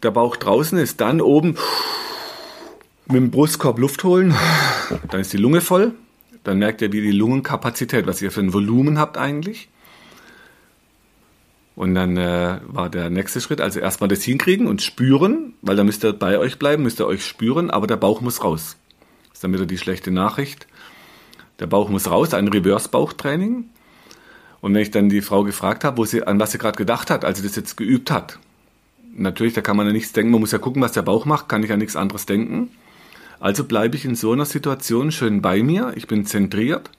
der 0.03 0.11
Bauch 0.11 0.37
draußen 0.37 0.79
ist, 0.79 1.01
dann 1.01 1.21
oben 1.21 1.57
mit 3.07 3.17
dem 3.17 3.31
Brustkorb 3.31 3.79
Luft 3.79 4.05
holen. 4.05 4.35
Dann 5.11 5.21
ist 5.21 5.33
die 5.33 5.39
Lunge 5.39 5.61
voll. 5.61 5.95
dann 6.45 6.59
merkt 6.59 6.81
ihr, 6.81 6.93
wie 6.93 7.01
die 7.01 7.13
Lungenkapazität, 7.13 8.07
was 8.07 8.23
ihr 8.23 8.31
für 8.31 8.41
ein 8.41 8.53
Volumen 8.53 8.99
habt 8.99 9.19
eigentlich. 9.19 9.69
Und 11.75 11.95
dann 11.95 12.17
äh, 12.17 12.61
war 12.67 12.89
der 12.91 13.09
nächste 13.09 13.41
Schritt, 13.41 13.61
also 13.61 13.79
erstmal 13.79 14.09
das 14.09 14.25
hinkriegen 14.25 14.67
und 14.67 14.83
spüren, 14.83 15.55
weil 15.63 15.77
da 15.77 15.85
müsst 15.85 16.05
ihr 16.05 16.13
bei 16.13 16.39
euch 16.39 16.59
bleiben, 16.59 16.83
müsst 16.83 17.01
ihr 17.01 17.07
euch 17.07 17.25
spüren, 17.25 17.71
aber 17.71 17.87
der 17.87 17.97
Bauch 17.97 18.21
muss 18.21 18.43
raus. 18.43 18.77
Das 19.29 19.35
ist 19.35 19.45
dann 19.45 19.53
wieder 19.53 19.67
die 19.67 19.79
schlechte 19.79 20.11
Nachricht. 20.11 20.67
Der 21.61 21.67
Bauch 21.67 21.89
muss 21.89 22.11
raus, 22.11 22.35
ein 22.35 22.49
Reverse-Bauchtraining. 22.49 23.67
Und 24.61 24.75
wenn 24.75 24.83
ich 24.83 24.91
dann 24.91 25.09
die 25.09 25.21
Frau 25.21 25.45
gefragt 25.45 25.85
habe, 25.85 26.03
an 26.27 26.41
was 26.41 26.51
sie 26.51 26.59
gerade 26.59 26.77
gedacht 26.77 27.11
hat, 27.11 27.25
als 27.25 27.39
sie 27.39 27.47
das 27.47 27.55
jetzt 27.55 27.77
geübt 27.77 28.11
hat, 28.11 28.39
natürlich, 29.15 29.55
da 29.55 29.61
kann 29.61 29.77
man 29.77 29.87
ja 29.87 29.93
nichts 29.93 30.13
denken, 30.13 30.33
man 30.33 30.41
muss 30.41 30.53
ja 30.53 30.59
gucken, 30.59 30.83
was 30.83 30.93
der 30.93 31.03
Bauch 31.03 31.25
macht, 31.25 31.49
kann 31.49 31.63
ich 31.63 31.73
an 31.73 31.79
nichts 31.79 31.97
anderes 31.97 32.27
denken. 32.27 32.71
Also 33.41 33.65
bleibe 33.65 33.97
ich 33.97 34.05
in 34.05 34.15
so 34.15 34.33
einer 34.33 34.45
Situation 34.45 35.13
schön 35.13 35.43
bei 35.43 35.63
mir, 35.63 35.93
ich 35.97 36.07
bin 36.07 36.27
zentriert. 36.27 36.91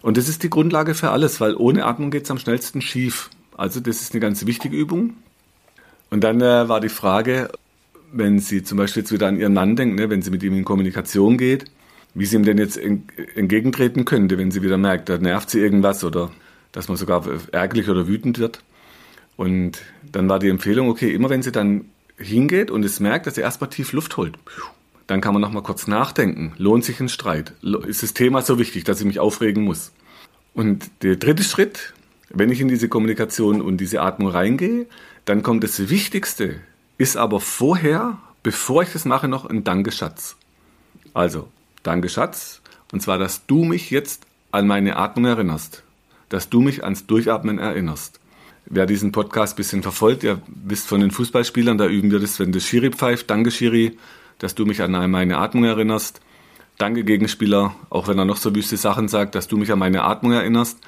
Und 0.00 0.16
das 0.16 0.28
ist 0.28 0.42
die 0.42 0.50
Grundlage 0.50 0.94
für 0.94 1.10
alles, 1.10 1.40
weil 1.40 1.54
ohne 1.54 1.84
Atmung 1.84 2.10
geht 2.10 2.24
es 2.24 2.30
am 2.30 2.38
schnellsten 2.38 2.80
schief. 2.80 3.30
Also 3.56 3.80
das 3.80 4.00
ist 4.00 4.12
eine 4.12 4.20
ganz 4.20 4.46
wichtige 4.46 4.76
Übung. 4.76 5.14
Und 6.10 6.24
dann 6.24 6.40
äh, 6.40 6.68
war 6.68 6.80
die 6.80 6.88
Frage, 6.88 7.50
wenn 8.12 8.38
sie 8.38 8.62
zum 8.62 8.78
Beispiel 8.78 9.02
jetzt 9.02 9.12
wieder 9.12 9.28
an 9.28 9.38
ihren 9.38 9.54
Mann 9.54 9.76
denkt, 9.76 9.96
ne, 9.96 10.10
wenn 10.10 10.22
sie 10.22 10.30
mit 10.30 10.42
ihm 10.42 10.54
in 10.54 10.64
Kommunikation 10.64 11.38
geht, 11.38 11.66
wie 12.14 12.26
sie 12.26 12.36
ihm 12.36 12.44
denn 12.44 12.58
jetzt 12.58 12.76
entgegentreten 12.76 14.04
könnte, 14.04 14.36
wenn 14.38 14.50
sie 14.50 14.62
wieder 14.62 14.76
merkt, 14.76 15.08
da 15.08 15.18
nervt 15.18 15.50
sie 15.50 15.60
irgendwas 15.60 16.04
oder 16.04 16.30
dass 16.72 16.88
man 16.88 16.96
sogar 16.96 17.24
ärgerlich 17.52 17.88
oder 17.88 18.06
wütend 18.06 18.38
wird. 18.38 18.62
Und 19.36 19.82
dann 20.10 20.28
war 20.28 20.38
die 20.38 20.48
Empfehlung, 20.48 20.88
okay, 20.88 21.12
immer 21.12 21.30
wenn 21.30 21.42
sie 21.42 21.52
dann 21.52 21.86
hingeht 22.16 22.70
und 22.70 22.84
es 22.84 23.00
merkt, 23.00 23.26
dass 23.26 23.34
sie 23.34 23.40
erstmal 23.40 23.70
tief 23.70 23.92
Luft 23.92 24.16
holt, 24.16 24.38
dann 25.06 25.20
kann 25.20 25.32
man 25.32 25.40
nochmal 25.40 25.62
kurz 25.62 25.86
nachdenken. 25.86 26.52
Lohnt 26.58 26.84
sich 26.84 27.00
ein 27.00 27.08
Streit? 27.08 27.54
Ist 27.86 28.02
das 28.02 28.14
Thema 28.14 28.42
so 28.42 28.58
wichtig, 28.58 28.84
dass 28.84 29.00
ich 29.00 29.06
mich 29.06 29.18
aufregen 29.18 29.64
muss? 29.64 29.92
Und 30.54 30.90
der 31.02 31.16
dritte 31.16 31.42
Schritt, 31.42 31.94
wenn 32.28 32.50
ich 32.50 32.60
in 32.60 32.68
diese 32.68 32.88
Kommunikation 32.88 33.60
und 33.60 33.78
diese 33.78 34.02
Atmung 34.02 34.28
reingehe, 34.28 34.86
dann 35.24 35.42
kommt 35.42 35.64
das 35.64 35.88
Wichtigste, 35.88 36.60
ist 36.98 37.16
aber 37.16 37.40
vorher, 37.40 38.18
bevor 38.42 38.82
ich 38.82 38.92
das 38.92 39.04
mache, 39.04 39.28
noch 39.28 39.46
ein 39.46 39.64
Dankeschatz. 39.64 40.36
Also, 41.14 41.48
Danke 41.82 42.08
Schatz, 42.08 42.62
und 42.92 43.02
zwar, 43.02 43.18
dass 43.18 43.46
du 43.46 43.64
mich 43.64 43.90
jetzt 43.90 44.26
an 44.52 44.68
meine 44.68 44.96
Atmung 44.96 45.24
erinnerst, 45.24 45.82
dass 46.28 46.48
du 46.48 46.60
mich 46.60 46.84
ans 46.84 47.06
Durchatmen 47.06 47.58
erinnerst. 47.58 48.20
Wer 48.66 48.86
diesen 48.86 49.12
Podcast 49.12 49.54
ein 49.54 49.56
bisschen 49.56 49.82
verfolgt, 49.82 50.22
ihr 50.22 50.40
wisst 50.46 50.86
von 50.86 51.00
den 51.00 51.10
Fußballspielern, 51.10 51.78
da 51.78 51.86
üben 51.86 52.10
wir 52.10 52.20
das, 52.20 52.38
wenn 52.38 52.52
das 52.52 52.64
Schiri 52.64 52.90
pfeift, 52.90 53.28
danke 53.28 53.50
Schiri, 53.50 53.98
dass 54.38 54.54
du 54.54 54.64
mich 54.64 54.82
an 54.82 54.92
meine 55.10 55.38
Atmung 55.38 55.64
erinnerst. 55.64 56.20
Danke 56.78 57.04
Gegenspieler, 57.04 57.74
auch 57.90 58.08
wenn 58.08 58.18
er 58.18 58.24
noch 58.24 58.38
so 58.38 58.54
wüste 58.54 58.76
Sachen 58.76 59.08
sagt, 59.08 59.34
dass 59.34 59.46
du 59.46 59.56
mich 59.56 59.70
an 59.72 59.78
meine 59.78 60.04
Atmung 60.04 60.32
erinnerst, 60.32 60.78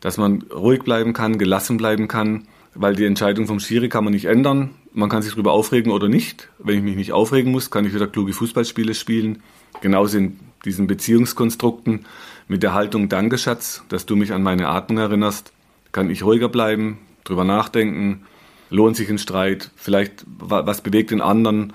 dass 0.00 0.16
man 0.16 0.42
ruhig 0.42 0.82
bleiben 0.82 1.12
kann, 1.12 1.38
gelassen 1.38 1.76
bleiben 1.76 2.08
kann, 2.08 2.48
weil 2.74 2.96
die 2.96 3.04
Entscheidung 3.04 3.46
vom 3.46 3.60
Schiri 3.60 3.88
kann 3.88 4.04
man 4.04 4.12
nicht 4.12 4.26
ändern. 4.26 4.70
Man 4.92 5.08
kann 5.08 5.22
sich 5.22 5.32
darüber 5.32 5.52
aufregen 5.52 5.92
oder 5.92 6.08
nicht. 6.08 6.48
Wenn 6.58 6.76
ich 6.76 6.82
mich 6.82 6.96
nicht 6.96 7.12
aufregen 7.12 7.52
muss, 7.52 7.70
kann 7.70 7.84
ich 7.84 7.94
wieder 7.94 8.06
kluge 8.06 8.32
Fußballspiele 8.32 8.94
spielen. 8.94 9.42
Genauso 9.80 10.18
in 10.18 10.38
diesen 10.64 10.86
Beziehungskonstrukten 10.86 12.06
mit 12.46 12.62
der 12.62 12.74
Haltung 12.74 13.08
Danke, 13.08 13.38
Schatz, 13.38 13.84
dass 13.88 14.06
du 14.06 14.16
mich 14.16 14.32
an 14.32 14.42
meine 14.42 14.68
Atmung 14.68 14.98
erinnerst, 14.98 15.52
kann 15.92 16.10
ich 16.10 16.24
ruhiger 16.24 16.48
bleiben, 16.48 16.98
drüber 17.28 17.44
nachdenken, 17.44 18.26
lohnt 18.70 18.96
sich 18.96 19.08
ein 19.08 19.18
Streit, 19.18 19.70
vielleicht 19.76 20.24
was 20.26 20.80
bewegt 20.80 21.10
den 21.10 21.20
anderen. 21.20 21.72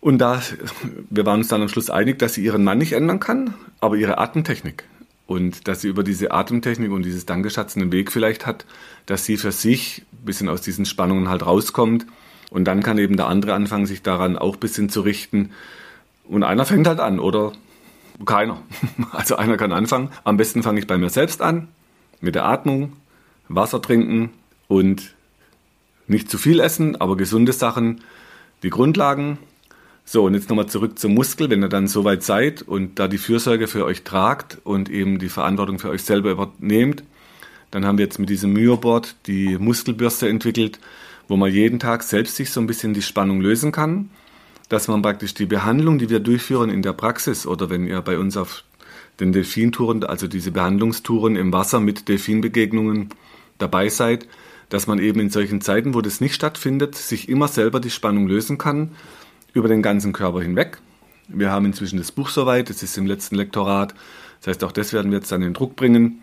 Und 0.00 0.18
da, 0.18 0.40
wir 1.10 1.26
waren 1.26 1.40
uns 1.40 1.48
dann 1.48 1.62
am 1.62 1.68
Schluss 1.68 1.90
einig, 1.90 2.18
dass 2.18 2.34
sie 2.34 2.44
ihren 2.44 2.64
Mann 2.64 2.78
nicht 2.78 2.92
ändern 2.92 3.20
kann, 3.20 3.54
aber 3.80 3.96
ihre 3.96 4.18
Atemtechnik. 4.18 4.84
Und 5.26 5.68
dass 5.68 5.82
sie 5.82 5.88
über 5.88 6.02
diese 6.02 6.32
Atemtechnik 6.32 6.90
und 6.90 7.04
dieses 7.04 7.26
Dankeschatz 7.26 7.76
einen 7.76 7.92
Weg 7.92 8.10
vielleicht 8.10 8.46
hat, 8.46 8.64
dass 9.06 9.24
sie 9.24 9.36
für 9.36 9.52
sich 9.52 10.02
ein 10.12 10.24
bisschen 10.24 10.48
aus 10.48 10.62
diesen 10.62 10.86
Spannungen 10.86 11.28
halt 11.28 11.46
rauskommt. 11.46 12.06
Und 12.50 12.64
dann 12.64 12.82
kann 12.82 12.98
eben 12.98 13.16
der 13.16 13.28
andere 13.28 13.54
anfangen, 13.54 13.86
sich 13.86 14.02
daran 14.02 14.36
auch 14.36 14.54
ein 14.54 14.60
bisschen 14.60 14.88
zu 14.88 15.02
richten. 15.02 15.50
Und 16.24 16.42
einer 16.42 16.64
fängt 16.64 16.88
halt 16.88 16.98
an 16.98 17.20
oder 17.20 17.52
keiner. 18.24 18.60
Also 19.12 19.36
einer 19.36 19.56
kann 19.56 19.72
anfangen. 19.72 20.10
Am 20.24 20.36
besten 20.36 20.62
fange 20.62 20.80
ich 20.80 20.86
bei 20.86 20.98
mir 20.98 21.10
selbst 21.10 21.42
an, 21.42 21.68
mit 22.20 22.34
der 22.34 22.46
Atmung, 22.46 22.94
Wasser 23.48 23.80
trinken 23.80 24.30
und 24.70 25.14
nicht 26.06 26.30
zu 26.30 26.38
viel 26.38 26.60
essen, 26.60 26.96
aber 26.96 27.16
gesunde 27.16 27.52
Sachen, 27.52 28.00
die 28.62 28.70
Grundlagen. 28.70 29.38
So, 30.04 30.24
und 30.24 30.34
jetzt 30.34 30.48
nochmal 30.48 30.66
zurück 30.66 30.98
zum 30.98 31.12
Muskel, 31.12 31.50
wenn 31.50 31.62
ihr 31.62 31.68
dann 31.68 31.88
soweit 31.88 32.22
seid 32.22 32.62
und 32.62 32.98
da 32.98 33.06
die 33.06 33.18
Fürsorge 33.18 33.66
für 33.66 33.84
euch 33.84 34.04
tragt 34.04 34.58
und 34.64 34.88
eben 34.88 35.18
die 35.18 35.28
Verantwortung 35.28 35.78
für 35.78 35.90
euch 35.90 36.04
selber 36.04 36.30
übernehmt, 36.30 37.04
dann 37.70 37.84
haben 37.84 37.98
wir 37.98 38.04
jetzt 38.04 38.18
mit 38.18 38.30
diesem 38.30 38.52
Myoboard 38.52 39.16
die 39.26 39.58
Muskelbürste 39.58 40.28
entwickelt, 40.28 40.78
wo 41.28 41.36
man 41.36 41.52
jeden 41.52 41.78
Tag 41.78 42.02
selbst 42.02 42.36
sich 42.36 42.50
so 42.50 42.60
ein 42.60 42.66
bisschen 42.66 42.94
die 42.94 43.02
Spannung 43.02 43.40
lösen 43.40 43.72
kann 43.72 44.08
dass 44.70 44.86
man 44.86 45.02
praktisch 45.02 45.34
die 45.34 45.46
Behandlung, 45.46 45.98
die 45.98 46.10
wir 46.10 46.20
durchführen 46.20 46.70
in 46.70 46.80
der 46.80 46.92
Praxis 46.92 47.44
oder 47.44 47.70
wenn 47.70 47.88
ihr 47.88 48.00
bei 48.02 48.18
uns 48.18 48.36
auf 48.36 48.62
den 49.18 49.32
Delfintouren, 49.32 50.04
also 50.04 50.28
diese 50.28 50.52
Behandlungstouren 50.52 51.34
im 51.34 51.52
Wasser 51.52 51.80
mit 51.80 52.08
Delfinbegegnungen 52.08 53.08
dabei 53.58 53.88
seid, 53.88 54.28
dass 54.70 54.86
man 54.86 54.98
eben 54.98 55.20
in 55.20 55.30
solchen 55.30 55.60
Zeiten, 55.60 55.94
wo 55.94 56.00
das 56.00 56.20
nicht 56.20 56.34
stattfindet, 56.34 56.94
sich 56.94 57.28
immer 57.28 57.48
selber 57.48 57.80
die 57.80 57.90
Spannung 57.90 58.26
lösen 58.26 58.56
kann 58.56 58.92
über 59.52 59.68
den 59.68 59.82
ganzen 59.82 60.12
Körper 60.12 60.40
hinweg. 60.40 60.78
Wir 61.28 61.50
haben 61.50 61.66
inzwischen 61.66 61.98
das 61.98 62.12
Buch 62.12 62.28
soweit, 62.28 62.70
es 62.70 62.82
ist 62.82 62.96
im 62.96 63.06
letzten 63.06 63.36
Lektorat. 63.36 63.94
Das 64.40 64.48
heißt, 64.48 64.64
auch 64.64 64.72
das 64.72 64.92
werden 64.92 65.10
wir 65.10 65.18
jetzt 65.18 65.32
an 65.32 65.42
den 65.42 65.54
Druck 65.54 65.76
bringen, 65.76 66.22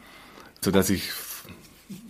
sodass 0.62 0.90
ich 0.90 1.12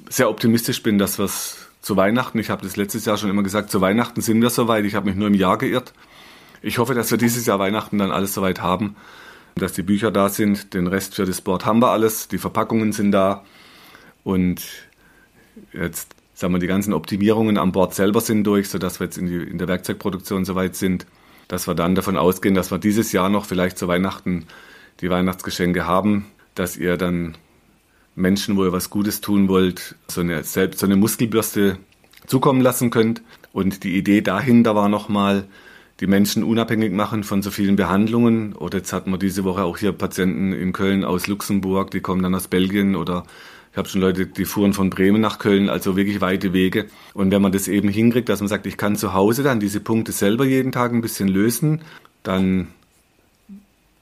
sehr 0.10 0.30
optimistisch 0.30 0.82
bin, 0.82 0.98
dass 0.98 1.20
wir 1.20 1.26
es 1.26 1.68
zu 1.82 1.96
Weihnachten, 1.96 2.40
ich 2.40 2.50
habe 2.50 2.64
das 2.64 2.76
letztes 2.76 3.06
Jahr 3.06 3.18
schon 3.18 3.30
immer 3.30 3.44
gesagt, 3.44 3.72
zu 3.72 3.82
Weihnachten 3.82 4.22
sind 4.22 4.42
wir 4.42 4.50
soweit. 4.50 4.86
Ich 4.86 4.96
habe 4.96 5.08
mich 5.08 5.16
nur 5.16 5.28
im 5.28 5.34
Jahr 5.34 5.58
geirrt. 5.58 5.94
Ich 6.62 6.80
hoffe, 6.80 6.94
dass 6.94 7.12
wir 7.12 7.18
dieses 7.18 7.46
Jahr 7.46 7.60
Weihnachten 7.60 7.98
dann 7.98 8.12
alles 8.12 8.34
soweit 8.34 8.62
haben, 8.62 8.96
dass 9.56 9.74
die 9.74 9.84
Bücher 9.84 10.12
da 10.12 10.30
sind. 10.30 10.74
Den 10.74 10.88
Rest 10.88 11.16
für 11.16 11.26
das 11.26 11.42
Board 11.42 11.66
haben 11.66 11.82
wir 11.82 11.90
alles. 11.90 12.28
Die 12.28 12.40
Verpackungen 12.40 12.92
sind 12.92 13.12
da. 13.12 13.44
Und 14.24 14.62
jetzt, 15.72 16.17
sagen 16.38 16.54
wir, 16.54 16.60
die 16.60 16.68
ganzen 16.68 16.94
Optimierungen 16.94 17.58
am 17.58 17.72
Board 17.72 17.96
selber 17.96 18.22
sind 18.22 18.44
durch, 18.44 18.70
sodass 18.70 19.00
wir 19.00 19.06
jetzt 19.06 19.18
in, 19.18 19.26
die, 19.26 19.38
in 19.38 19.58
der 19.58 19.68
Werkzeugproduktion 19.68 20.46
soweit 20.46 20.76
sind, 20.76 21.08
dass 21.48 21.68
wir 21.68 21.74
dann 21.74 21.96
davon 21.96 22.16
ausgehen, 22.16 22.54
dass 22.54 22.70
wir 22.70 22.78
dieses 22.78 23.12
Jahr 23.12 23.30
noch 23.30 23.46
vielleicht 23.46 23.80
zu 23.80 23.88
Weihnachten 23.88 24.46
die 25.02 25.10
Weihnachtsgeschenke 25.10 25.88
haben, 25.88 26.28
dass 26.54 26.78
ihr 26.78 26.96
dann 26.96 27.36
Menschen, 28.16 28.56
wo 28.56 28.66
ihr 28.66 28.72
was 28.72 28.92
Gutes 28.92 29.20
tun 29.20 29.50
wollt, 29.50 29.96
so 30.08 30.22
eine, 30.22 30.44
selbst 30.44 30.80
so 30.80 30.86
eine 30.86 30.96
Muskelbürste 30.96 31.80
zukommen 32.28 32.62
lassen 32.62 32.92
könnt. 32.92 33.24
Und 33.52 33.84
die 33.84 33.98
Idee 33.98 34.22
dahinter 34.22 34.76
war 34.76 34.90
nochmal, 34.90 35.46
die 36.02 36.08
Menschen 36.08 36.44
unabhängig 36.44 36.94
machen 36.94 37.24
von 37.24 37.42
so 37.42 37.50
vielen 37.50 37.78
Behandlungen. 37.78 38.54
Oder 38.54 38.78
jetzt 38.78 38.94
hatten 38.94 39.10
wir 39.10 39.18
diese 39.18 39.44
Woche 39.44 39.64
auch 39.64 39.80
hier 39.80 39.92
Patienten 39.92 40.54
in 40.54 40.72
Köln 40.72 41.04
aus 41.04 41.26
Luxemburg, 41.26 41.90
die 41.90 42.02
kommen 42.02 42.22
dann 42.22 42.36
aus 42.36 42.48
Belgien 42.48 42.96
oder 42.96 43.24
ich 43.78 43.80
habe 43.80 43.90
schon 43.90 44.02
Leute, 44.02 44.26
die 44.26 44.46
fuhren 44.46 44.74
von 44.74 44.90
Bremen 44.90 45.22
nach 45.22 45.38
Köln, 45.38 45.70
also 45.70 45.96
wirklich 45.96 46.20
weite 46.20 46.52
Wege. 46.52 46.88
Und 47.14 47.30
wenn 47.30 47.44
man 47.44 47.52
das 47.52 47.68
eben 47.68 47.90
hinkriegt, 47.90 48.28
dass 48.28 48.40
man 48.40 48.48
sagt, 48.48 48.66
ich 48.66 48.76
kann 48.76 48.96
zu 48.96 49.14
Hause 49.14 49.44
dann 49.44 49.60
diese 49.60 49.80
Punkte 49.80 50.14
selber 50.14 50.46
jeden 50.46 50.72
Tag 50.72 50.94
ein 50.94 51.02
bisschen 51.02 51.28
lösen, 51.28 51.82
dann 52.24 52.70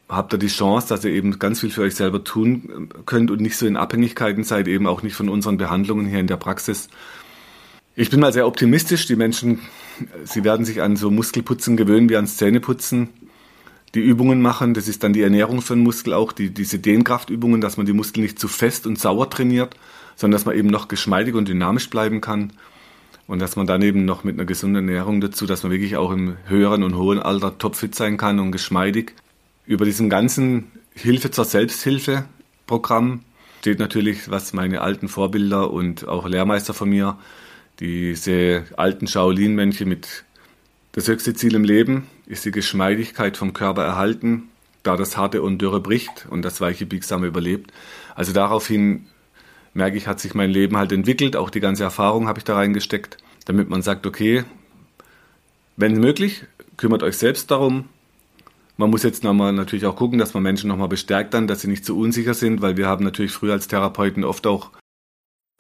habt 0.08 0.34
ihr 0.34 0.38
die 0.38 0.48
Chance, 0.48 0.88
dass 0.88 1.04
ihr 1.04 1.12
eben 1.12 1.40
ganz 1.40 1.60
viel 1.60 1.72
für 1.72 1.82
euch 1.82 1.94
selber 1.94 2.24
tun 2.24 2.88
könnt 3.06 3.30
und 3.32 3.42
nicht 3.42 3.58
so 3.58 3.68
in 3.68 3.76
Abhängigkeiten 3.76 4.46
seid, 4.46 4.70
eben 4.70 4.88
auch 4.88 5.04
nicht 5.04 5.16
von 5.16 5.28
unseren 5.28 5.58
Behandlungen 5.58 6.06
hier 6.06 6.22
in 6.22 6.28
der 6.28 6.38
Praxis. 6.38 6.88
Ich 7.98 8.10
bin 8.10 8.22
mal 8.22 8.32
sehr 8.32 8.48
optimistisch. 8.48 9.08
Die 9.08 9.18
Menschen, 9.18 9.60
sie 10.24 10.46
werden 10.46 10.66
sich 10.66 10.82
an 10.82 10.96
so 10.96 11.12
Muskelputzen 11.12 11.76
gewöhnen 11.76 12.08
wie 12.08 12.16
ans 12.16 12.38
Zähneputzen. 12.38 13.10
Die 13.94 14.02
Übungen 14.02 14.42
machen, 14.42 14.74
das 14.74 14.88
ist 14.88 15.04
dann 15.04 15.14
die 15.14 15.22
Ernährung 15.22 15.62
für 15.62 15.76
den 15.76 15.84
Muskel 15.84 16.14
auch, 16.14 16.32
die, 16.34 16.50
diese 16.50 16.80
Dehnkraftübungen, 16.80 17.62
dass 17.62 17.78
man 17.78 17.86
die 17.86 17.94
Muskeln 17.94 18.24
nicht 18.24 18.40
zu 18.40 18.48
fest 18.48 18.88
und 18.88 19.00
sauer 19.00 19.30
trainiert, 19.30 19.76
sondern 20.16 20.38
dass 20.38 20.46
man 20.46 20.58
eben 20.58 20.70
noch 20.70 20.88
geschmeidig 20.88 21.36
und 21.36 21.48
dynamisch 21.48 21.90
bleiben 21.90 22.20
kann. 22.20 22.54
Und 23.28 23.40
dass 23.40 23.56
man 23.56 23.66
dann 23.66 23.82
eben 23.82 24.06
noch 24.06 24.24
mit 24.24 24.36
einer 24.36 24.46
gesunden 24.46 24.88
Ernährung 24.88 25.20
dazu, 25.22 25.46
dass 25.46 25.64
man 25.64 25.72
wirklich 25.72 25.98
auch 25.98 26.12
im 26.12 26.38
höheren 26.48 26.84
und 26.84 26.96
hohen 26.96 27.20
Alter 27.20 27.58
topfit 27.58 27.96
sein 27.96 28.18
kann 28.18 28.40
und 28.40 28.52
geschmeidig. 28.52 29.14
Über 29.66 29.86
diesem 29.86 30.10
ganzen 30.10 30.72
Hilfe 30.94 31.32
zur 31.32 31.46
Selbsthilfe 31.46 32.26
Programm 32.68 33.22
steht 33.62 33.80
natürlich, 33.80 34.30
was 34.30 34.54
meine 34.54 34.82
alten 34.82 35.08
Vorbilder 35.08 35.72
und 35.72 36.08
auch 36.08 36.28
Lehrmeister 36.28 36.74
von 36.74 36.90
mir 36.90 37.18
diese 37.80 38.66
alten 38.78 39.08
Shaolin-Mönche 39.08 39.86
mit 39.86 40.25
das 40.96 41.10
höchste 41.10 41.34
Ziel 41.34 41.56
im 41.56 41.66
Leben 41.66 42.08
ist 42.26 42.46
die 42.46 42.52
Geschmeidigkeit 42.52 43.36
vom 43.36 43.52
Körper 43.52 43.84
erhalten, 43.84 44.44
da 44.82 44.96
das 44.96 45.18
harte 45.18 45.42
und 45.42 45.58
dürre 45.58 45.82
bricht 45.82 46.26
und 46.30 46.42
das 46.42 46.62
weiche 46.62 46.86
biegsame 46.86 47.28
überlebt. 47.28 47.72
Also 48.16 48.32
daraufhin 48.32 49.08
merke 49.74 49.98
ich, 49.98 50.08
hat 50.08 50.22
sich 50.22 50.34
mein 50.34 50.50
Leben 50.50 50.78
halt 50.78 50.94
entwickelt, 50.94 51.36
auch 51.36 51.50
die 51.50 51.60
ganze 51.60 51.84
Erfahrung 51.84 52.30
habe 52.30 52.40
ich 52.40 52.46
da 52.46 52.56
reingesteckt, 52.56 53.18
damit 53.44 53.70
man 53.70 53.82
sagt, 53.82 54.08
okay, 54.08 54.46
wenn 55.76 56.00
möglich, 56.00 56.46
kümmert 56.78 57.04
euch 57.04 57.18
selbst 57.18 57.52
darum 57.52 57.90
Man 58.78 58.90
muss 58.90 59.04
jetzt 59.04 59.24
nochmal 59.24 59.54
natürlich 59.54 59.86
auch 59.86 59.96
gucken, 59.96 60.18
dass 60.20 60.34
man 60.34 60.44
Menschen 60.44 60.68
nochmal 60.68 60.90
bestärkt 60.90 61.34
dann, 61.34 61.48
dass 61.48 61.62
sie 61.62 61.70
nicht 61.70 61.86
zu 61.86 61.98
unsicher 61.98 62.34
sind, 62.34 62.62
weil 62.62 62.76
wir 62.76 62.88
haben 62.88 63.04
natürlich 63.04 63.32
früher 63.32 63.54
als 63.54 63.68
Therapeuten 63.68 64.24
oft 64.24 64.48
auch, 64.48 64.72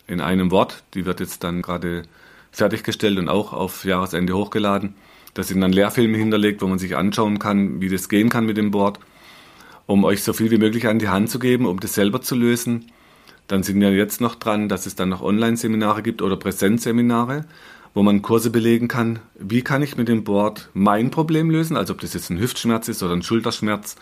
in 0.08 0.20
einem 0.20 0.50
Wort. 0.50 0.82
Die 0.94 1.06
wird 1.06 1.20
jetzt 1.20 1.44
dann 1.44 1.62
gerade 1.62 2.02
fertiggestellt 2.50 3.18
und 3.18 3.28
auch 3.28 3.52
auf 3.52 3.84
Jahresende 3.84 4.34
hochgeladen. 4.34 4.94
Da 5.34 5.44
sind 5.44 5.60
dann 5.60 5.72
Lehrfilme 5.72 6.18
hinterlegt, 6.18 6.60
wo 6.62 6.66
man 6.66 6.80
sich 6.80 6.96
anschauen 6.96 7.38
kann, 7.38 7.80
wie 7.80 7.88
das 7.88 8.08
gehen 8.08 8.28
kann 8.28 8.46
mit 8.46 8.56
dem 8.56 8.72
Board, 8.72 8.98
um 9.86 10.02
euch 10.02 10.24
so 10.24 10.32
viel 10.32 10.50
wie 10.50 10.58
möglich 10.58 10.88
an 10.88 10.98
die 10.98 11.08
Hand 11.08 11.30
zu 11.30 11.38
geben, 11.38 11.66
um 11.66 11.78
das 11.78 11.94
selber 11.94 12.20
zu 12.20 12.34
lösen 12.34 12.90
dann 13.48 13.62
sind 13.62 13.80
wir 13.80 13.92
jetzt 13.92 14.20
noch 14.20 14.34
dran, 14.34 14.68
dass 14.68 14.86
es 14.86 14.94
dann 14.94 15.08
noch 15.08 15.22
Online-Seminare 15.22 16.02
gibt 16.02 16.22
oder 16.22 16.36
Präsenzseminare, 16.36 17.46
wo 17.94 18.02
man 18.02 18.22
Kurse 18.22 18.50
belegen 18.50 18.86
kann, 18.86 19.20
wie 19.38 19.62
kann 19.62 19.82
ich 19.82 19.96
mit 19.96 20.08
dem 20.08 20.22
Board 20.22 20.68
mein 20.74 21.10
Problem 21.10 21.50
lösen, 21.50 21.76
also 21.76 21.94
ob 21.94 22.00
das 22.00 22.12
jetzt 22.12 22.30
ein 22.30 22.38
Hüftschmerz 22.38 22.88
ist 22.88 23.02
oder 23.02 23.14
ein 23.14 23.22
Schulterschmerz 23.22 23.96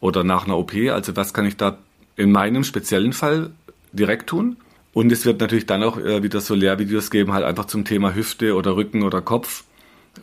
oder 0.00 0.24
nach 0.24 0.46
einer 0.46 0.56
OP, 0.56 0.72
also 0.90 1.14
was 1.16 1.34
kann 1.34 1.44
ich 1.44 1.56
da 1.56 1.78
in 2.16 2.32
meinem 2.32 2.64
speziellen 2.64 3.12
Fall 3.12 3.50
direkt 3.92 4.28
tun. 4.28 4.56
Und 4.98 5.12
es 5.12 5.24
wird 5.24 5.40
natürlich 5.40 5.66
dann 5.66 5.84
auch 5.84 5.96
äh, 5.96 6.24
wieder 6.24 6.40
so 6.40 6.56
Lehrvideos 6.56 7.12
geben, 7.12 7.32
halt 7.32 7.44
einfach 7.44 7.66
zum 7.66 7.84
Thema 7.84 8.16
Hüfte 8.16 8.56
oder 8.56 8.74
Rücken 8.74 9.04
oder 9.04 9.22
Kopf. 9.22 9.62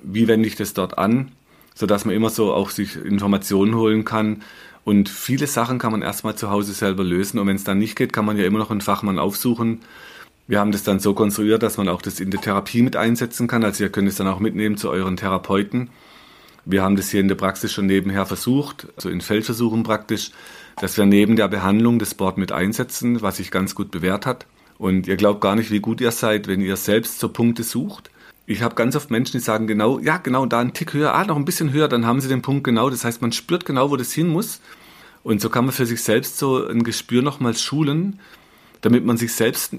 Wie 0.03 0.27
wende 0.27 0.49
ich 0.49 0.57
das 0.57 0.73
dort 0.73 0.97
an, 0.97 1.31
sodass 1.73 2.03
man 2.03 2.13
immer 2.13 2.29
so 2.29 2.53
auch 2.53 2.69
sich 2.69 2.97
Informationen 2.97 3.75
holen 3.75 4.03
kann, 4.03 4.41
und 4.83 5.07
viele 5.07 5.47
Sachen 5.47 5.79
kann 5.79 5.93
man 5.93 6.01
erstmal 6.01 6.35
zu 6.35 6.49
Hause 6.49 6.73
selber 6.73 7.05
lösen. 7.05 7.39
Und 7.39 7.47
wenn 7.47 7.55
es 7.55 7.63
dann 7.63 7.77
nicht 7.77 7.95
geht, 7.95 8.11
kann 8.11 8.25
man 8.25 8.35
ja 8.35 8.43
immer 8.43 8.59
noch 8.59 8.69
einen 8.69 8.81
Fachmann 8.81 9.17
aufsuchen. 9.17 9.79
Wir 10.45 10.59
haben 10.59 10.73
das 10.73 10.83
dann 10.83 10.99
so 10.99 11.13
konstruiert, 11.13 11.63
dass 11.63 11.77
man 11.77 11.87
auch 11.87 12.01
das 12.01 12.19
in 12.19 12.29
der 12.29 12.41
Therapie 12.41 12.81
mit 12.81 12.97
einsetzen 12.97 13.47
kann. 13.47 13.63
Also 13.63 13.81
ihr 13.81 13.89
könnt 13.89 14.09
es 14.09 14.17
dann 14.17 14.27
auch 14.27 14.41
mitnehmen 14.41 14.75
zu 14.75 14.89
euren 14.89 15.15
Therapeuten. 15.15 15.89
Wir 16.65 16.83
haben 16.83 16.97
das 16.97 17.11
hier 17.11 17.21
in 17.21 17.29
der 17.29 17.35
Praxis 17.35 17.71
schon 17.71 17.85
nebenher 17.85 18.25
versucht, 18.25 18.87
also 18.97 19.07
in 19.07 19.21
Feldversuchen 19.21 19.83
praktisch, 19.83 20.31
dass 20.81 20.97
wir 20.97 21.05
neben 21.05 21.37
der 21.37 21.47
Behandlung 21.47 21.97
das 21.97 22.13
Board 22.13 22.37
mit 22.37 22.51
einsetzen, 22.51 23.21
was 23.21 23.37
sich 23.37 23.51
ganz 23.51 23.73
gut 23.73 23.89
bewährt 23.89 24.25
hat. 24.25 24.45
Und 24.77 25.07
ihr 25.07 25.15
glaubt 25.15 25.41
gar 25.41 25.55
nicht, 25.55 25.71
wie 25.71 25.79
gut 25.79 26.01
ihr 26.01 26.11
seid, 26.11 26.47
wenn 26.47 26.61
ihr 26.61 26.75
selbst 26.75 27.19
so 27.19 27.29
Punkte 27.29 27.63
sucht 27.63 28.09
ich 28.47 28.61
habe 28.61 28.75
ganz 28.75 28.95
oft 28.95 29.09
Menschen, 29.09 29.33
die 29.33 29.43
sagen 29.43 29.65
genau, 29.65 29.99
ja, 29.99 30.17
genau, 30.17 30.45
da 30.45 30.59
ein 30.59 30.73
Tick 30.73 30.93
höher, 30.93 31.13
ah, 31.15 31.25
noch 31.25 31.35
ein 31.35 31.45
bisschen 31.45 31.71
höher, 31.71 31.87
dann 31.87 32.05
haben 32.05 32.21
sie 32.21 32.27
den 32.27 32.41
Punkt 32.41 32.63
genau. 32.63 32.89
Das 32.89 33.03
heißt, 33.03 33.21
man 33.21 33.31
spürt 33.31 33.65
genau, 33.65 33.89
wo 33.89 33.95
das 33.95 34.13
hin 34.13 34.27
muss. 34.27 34.61
Und 35.23 35.41
so 35.41 35.49
kann 35.49 35.65
man 35.65 35.73
für 35.73 35.87
sich 35.87 36.03
selbst 36.03 36.37
so 36.37 36.67
ein 36.67 36.83
Gespür 36.83 37.23
nochmals 37.23 37.61
schulen, 37.61 38.19
damit 38.81 39.03
man 39.03 39.17
sich 39.17 39.33
selbst 39.33 39.73
äh, 39.73 39.77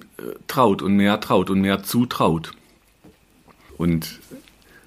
traut 0.48 0.82
und 0.82 0.96
mehr 0.96 1.20
traut 1.20 1.50
und 1.50 1.60
mehr 1.60 1.84
zutraut. 1.84 2.52
Und 3.78 4.18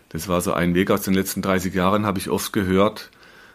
das 0.10 0.28
war 0.28 0.42
so 0.42 0.52
ein 0.52 0.76
Weg 0.76 0.92
aus 0.92 1.04
den 1.04 1.14
letzten 1.14 1.42
30 1.42 1.74
Jahren, 1.74 2.06
habe 2.06 2.20
ich 2.20 2.30
oft 2.30 2.52
gehört, 2.52 3.12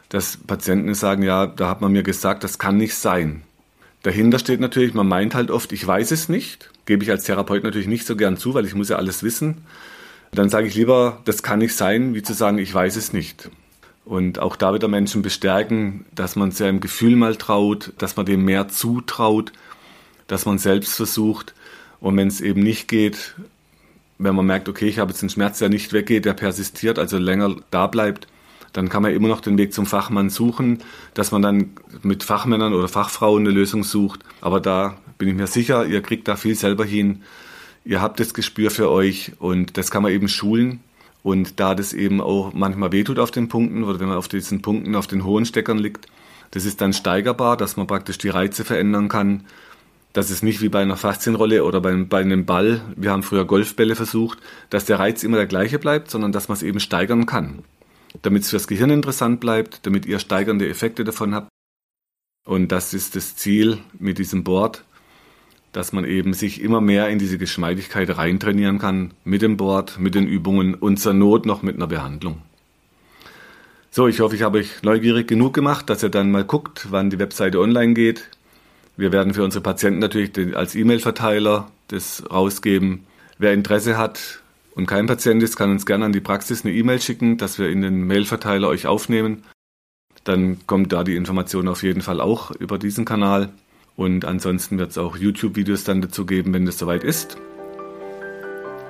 dass 0.08 0.38
Patienten 0.38 0.94
sagen, 0.94 1.22
ja, 1.22 1.46
da 1.46 1.68
hat 1.68 1.82
man 1.82 1.92
mir 1.92 2.02
gesagt, 2.02 2.44
das 2.44 2.58
kann 2.58 2.78
nicht 2.78 2.94
sein. 2.94 3.42
Dahinter 4.04 4.38
steht 4.38 4.60
natürlich, 4.60 4.92
man 4.92 5.08
meint 5.08 5.34
halt 5.34 5.50
oft, 5.50 5.72
ich 5.72 5.84
weiß 5.84 6.10
es 6.10 6.28
nicht. 6.28 6.70
Gebe 6.84 7.02
ich 7.02 7.10
als 7.10 7.24
Therapeut 7.24 7.64
natürlich 7.64 7.88
nicht 7.88 8.06
so 8.06 8.16
gern 8.16 8.36
zu, 8.36 8.52
weil 8.52 8.66
ich 8.66 8.74
muss 8.74 8.90
ja 8.90 8.96
alles 8.96 9.22
wissen. 9.22 9.64
Dann 10.30 10.50
sage 10.50 10.66
ich 10.66 10.74
lieber, 10.74 11.22
das 11.24 11.42
kann 11.42 11.60
nicht 11.60 11.74
sein, 11.74 12.14
wie 12.14 12.22
zu 12.22 12.34
sagen, 12.34 12.58
ich 12.58 12.72
weiß 12.72 12.96
es 12.96 13.14
nicht. 13.14 13.48
Und 14.04 14.38
auch 14.40 14.56
da 14.56 14.74
wieder 14.74 14.88
Menschen 14.88 15.22
bestärken, 15.22 16.04
dass 16.14 16.36
man 16.36 16.50
seinem 16.50 16.80
Gefühl 16.80 17.16
mal 17.16 17.36
traut, 17.36 17.94
dass 17.96 18.14
man 18.16 18.26
dem 18.26 18.44
mehr 18.44 18.68
zutraut, 18.68 19.52
dass 20.26 20.44
man 20.44 20.58
selbst 20.58 20.94
versucht. 20.96 21.54
Und 21.98 22.18
wenn 22.18 22.28
es 22.28 22.42
eben 22.42 22.62
nicht 22.62 22.88
geht, 22.88 23.34
wenn 24.18 24.34
man 24.34 24.44
merkt, 24.44 24.68
okay, 24.68 24.86
ich 24.86 24.98
habe 24.98 25.12
jetzt 25.12 25.22
einen 25.22 25.30
Schmerz, 25.30 25.60
der 25.60 25.70
nicht 25.70 25.94
weggeht, 25.94 26.26
der 26.26 26.34
persistiert, 26.34 26.98
also 26.98 27.16
länger 27.16 27.56
da 27.70 27.86
bleibt, 27.86 28.26
dann 28.74 28.88
kann 28.88 29.02
man 29.02 29.14
immer 29.14 29.28
noch 29.28 29.40
den 29.40 29.56
Weg 29.56 29.72
zum 29.72 29.86
Fachmann 29.86 30.30
suchen, 30.30 30.80
dass 31.14 31.30
man 31.30 31.40
dann 31.40 31.70
mit 32.02 32.24
Fachmännern 32.24 32.74
oder 32.74 32.88
Fachfrauen 32.88 33.44
eine 33.44 33.50
Lösung 33.50 33.84
sucht. 33.84 34.20
Aber 34.40 34.60
da 34.60 34.96
bin 35.16 35.28
ich 35.28 35.34
mir 35.34 35.46
sicher, 35.46 35.86
ihr 35.86 36.02
kriegt 36.02 36.26
da 36.26 36.34
viel 36.34 36.56
selber 36.56 36.84
hin, 36.84 37.22
ihr 37.84 38.02
habt 38.02 38.18
das 38.18 38.34
Gespür 38.34 38.72
für 38.72 38.90
euch 38.90 39.32
und 39.38 39.78
das 39.78 39.92
kann 39.92 40.02
man 40.02 40.12
eben 40.12 40.28
schulen. 40.28 40.80
Und 41.22 41.60
da 41.60 41.74
das 41.74 41.92
eben 41.92 42.20
auch 42.20 42.52
manchmal 42.52 42.92
wehtut 42.92 43.18
auf 43.18 43.30
den 43.30 43.48
Punkten 43.48 43.84
oder 43.84 44.00
wenn 44.00 44.08
man 44.08 44.18
auf 44.18 44.28
diesen 44.28 44.60
Punkten 44.60 44.96
auf 44.96 45.06
den 45.06 45.24
hohen 45.24 45.46
Steckern 45.46 45.78
liegt, 45.78 46.06
das 46.50 46.64
ist 46.64 46.80
dann 46.80 46.92
steigerbar, 46.92 47.56
dass 47.56 47.76
man 47.76 47.86
praktisch 47.86 48.18
die 48.18 48.28
Reize 48.28 48.64
verändern 48.64 49.08
kann. 49.08 49.44
Das 50.12 50.30
ist 50.30 50.42
nicht 50.42 50.60
wie 50.60 50.68
bei 50.68 50.82
einer 50.82 50.96
Faszienrolle 50.96 51.64
oder 51.64 51.80
bei, 51.80 51.94
bei 51.94 52.20
einem 52.20 52.44
Ball. 52.44 52.82
Wir 52.96 53.12
haben 53.12 53.22
früher 53.22 53.44
Golfbälle 53.44 53.94
versucht, 53.94 54.38
dass 54.68 54.84
der 54.84 54.98
Reiz 54.98 55.22
immer 55.22 55.36
der 55.36 55.46
gleiche 55.46 55.78
bleibt, 55.78 56.10
sondern 56.10 56.32
dass 56.32 56.48
man 56.48 56.56
es 56.56 56.62
eben 56.62 56.80
steigern 56.80 57.24
kann. 57.24 57.62
Damit 58.22 58.44
es 58.44 58.50
fürs 58.50 58.68
Gehirn 58.68 58.90
interessant 58.90 59.40
bleibt, 59.40 59.86
damit 59.86 60.06
ihr 60.06 60.18
steigernde 60.18 60.68
Effekte 60.68 61.04
davon 61.04 61.34
habt. 61.34 61.48
Und 62.46 62.72
das 62.72 62.94
ist 62.94 63.16
das 63.16 63.36
Ziel 63.36 63.78
mit 63.98 64.18
diesem 64.18 64.44
Board, 64.44 64.84
dass 65.72 65.92
man 65.92 66.04
eben 66.04 66.34
sich 66.34 66.60
immer 66.60 66.80
mehr 66.80 67.08
in 67.08 67.18
diese 67.18 67.38
Geschmeidigkeit 67.38 68.16
reintrainieren 68.16 68.78
kann 68.78 69.12
mit 69.24 69.42
dem 69.42 69.56
Board, 69.56 69.98
mit 69.98 70.14
den 70.14 70.26
Übungen 70.26 70.74
und 70.74 70.98
zur 70.98 71.14
Not 71.14 71.46
noch 71.46 71.62
mit 71.62 71.76
einer 71.76 71.86
Behandlung. 71.86 72.42
So, 73.90 74.08
ich 74.08 74.20
hoffe, 74.20 74.36
ich 74.36 74.42
habe 74.42 74.58
euch 74.58 74.82
neugierig 74.82 75.28
genug 75.28 75.54
gemacht, 75.54 75.88
dass 75.88 76.02
ihr 76.02 76.08
dann 76.08 76.30
mal 76.30 76.44
guckt, 76.44 76.88
wann 76.90 77.10
die 77.10 77.18
Webseite 77.18 77.60
online 77.60 77.94
geht. 77.94 78.28
Wir 78.96 79.12
werden 79.12 79.34
für 79.34 79.44
unsere 79.44 79.62
Patienten 79.62 80.00
natürlich 80.00 80.56
als 80.56 80.74
E-Mail-Verteiler 80.74 81.70
das 81.88 82.22
rausgeben. 82.30 83.06
Wer 83.38 83.52
Interesse 83.52 83.96
hat 83.96 84.42
und 84.74 84.86
kein 84.86 85.06
Patient 85.06 85.42
ist, 85.42 85.56
kann 85.56 85.70
uns 85.70 85.86
gerne 85.86 86.04
an 86.04 86.12
die 86.12 86.20
Praxis 86.20 86.64
eine 86.64 86.74
E-Mail 86.74 87.00
schicken, 87.00 87.36
dass 87.36 87.58
wir 87.58 87.68
in 87.68 87.82
den 87.82 88.06
Mail-Verteiler 88.06 88.68
euch 88.68 88.86
aufnehmen. 88.86 89.44
Dann 90.24 90.58
kommt 90.66 90.92
da 90.92 91.04
die 91.04 91.16
Information 91.16 91.68
auf 91.68 91.82
jeden 91.82 92.00
Fall 92.00 92.20
auch 92.20 92.50
über 92.50 92.78
diesen 92.78 93.04
Kanal. 93.04 93.50
Und 93.96 94.24
ansonsten 94.24 94.78
wird 94.78 94.90
es 94.90 94.98
auch 94.98 95.16
YouTube-Videos 95.16 95.84
dann 95.84 96.02
dazu 96.02 96.26
geben, 96.26 96.52
wenn 96.52 96.66
das 96.66 96.78
soweit 96.78 97.04
ist. 97.04 97.36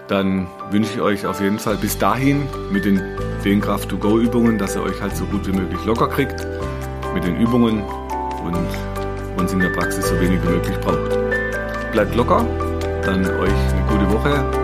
Dann 0.09 0.47
wünsche 0.71 0.95
ich 0.95 1.01
euch 1.01 1.27
auf 1.27 1.41
jeden 1.41 1.59
Fall 1.59 1.77
bis 1.77 1.99
dahin 1.99 2.45
mit 2.71 2.87
den 2.87 3.03
Dehnkraft-to-go-Übungen, 3.45 4.57
dass 4.57 4.77
ihr 4.77 4.83
euch 4.83 5.01
halt 5.03 5.17
so 5.17 5.25
gut 5.27 5.47
wie 5.47 5.53
möglich 5.53 5.85
locker 5.85 6.09
kriegt 6.09 6.47
mit 7.13 7.25
den 7.25 7.39
Übungen 7.39 7.83
und 7.83 8.67
uns 9.39 9.53
in 9.53 9.59
der 9.59 9.71
Praxis 9.71 10.09
so 10.09 10.19
wenig 10.21 10.43
wie 10.43 10.49
möglich 10.49 10.77
braucht. 10.79 11.11
Bleibt 11.93 12.15
locker, 12.15 12.47
dann 13.05 13.25
euch 13.27 13.51
eine 13.51 13.87
gute 13.89 14.11
Woche 14.13 14.64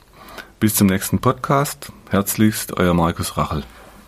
Bis 0.61 0.75
zum 0.75 0.85
nächsten 0.85 1.17
Podcast. 1.17 1.91
Herzlichst, 2.11 2.77
euer 2.77 2.93
Markus 2.93 3.35
Rachel. 3.35 3.63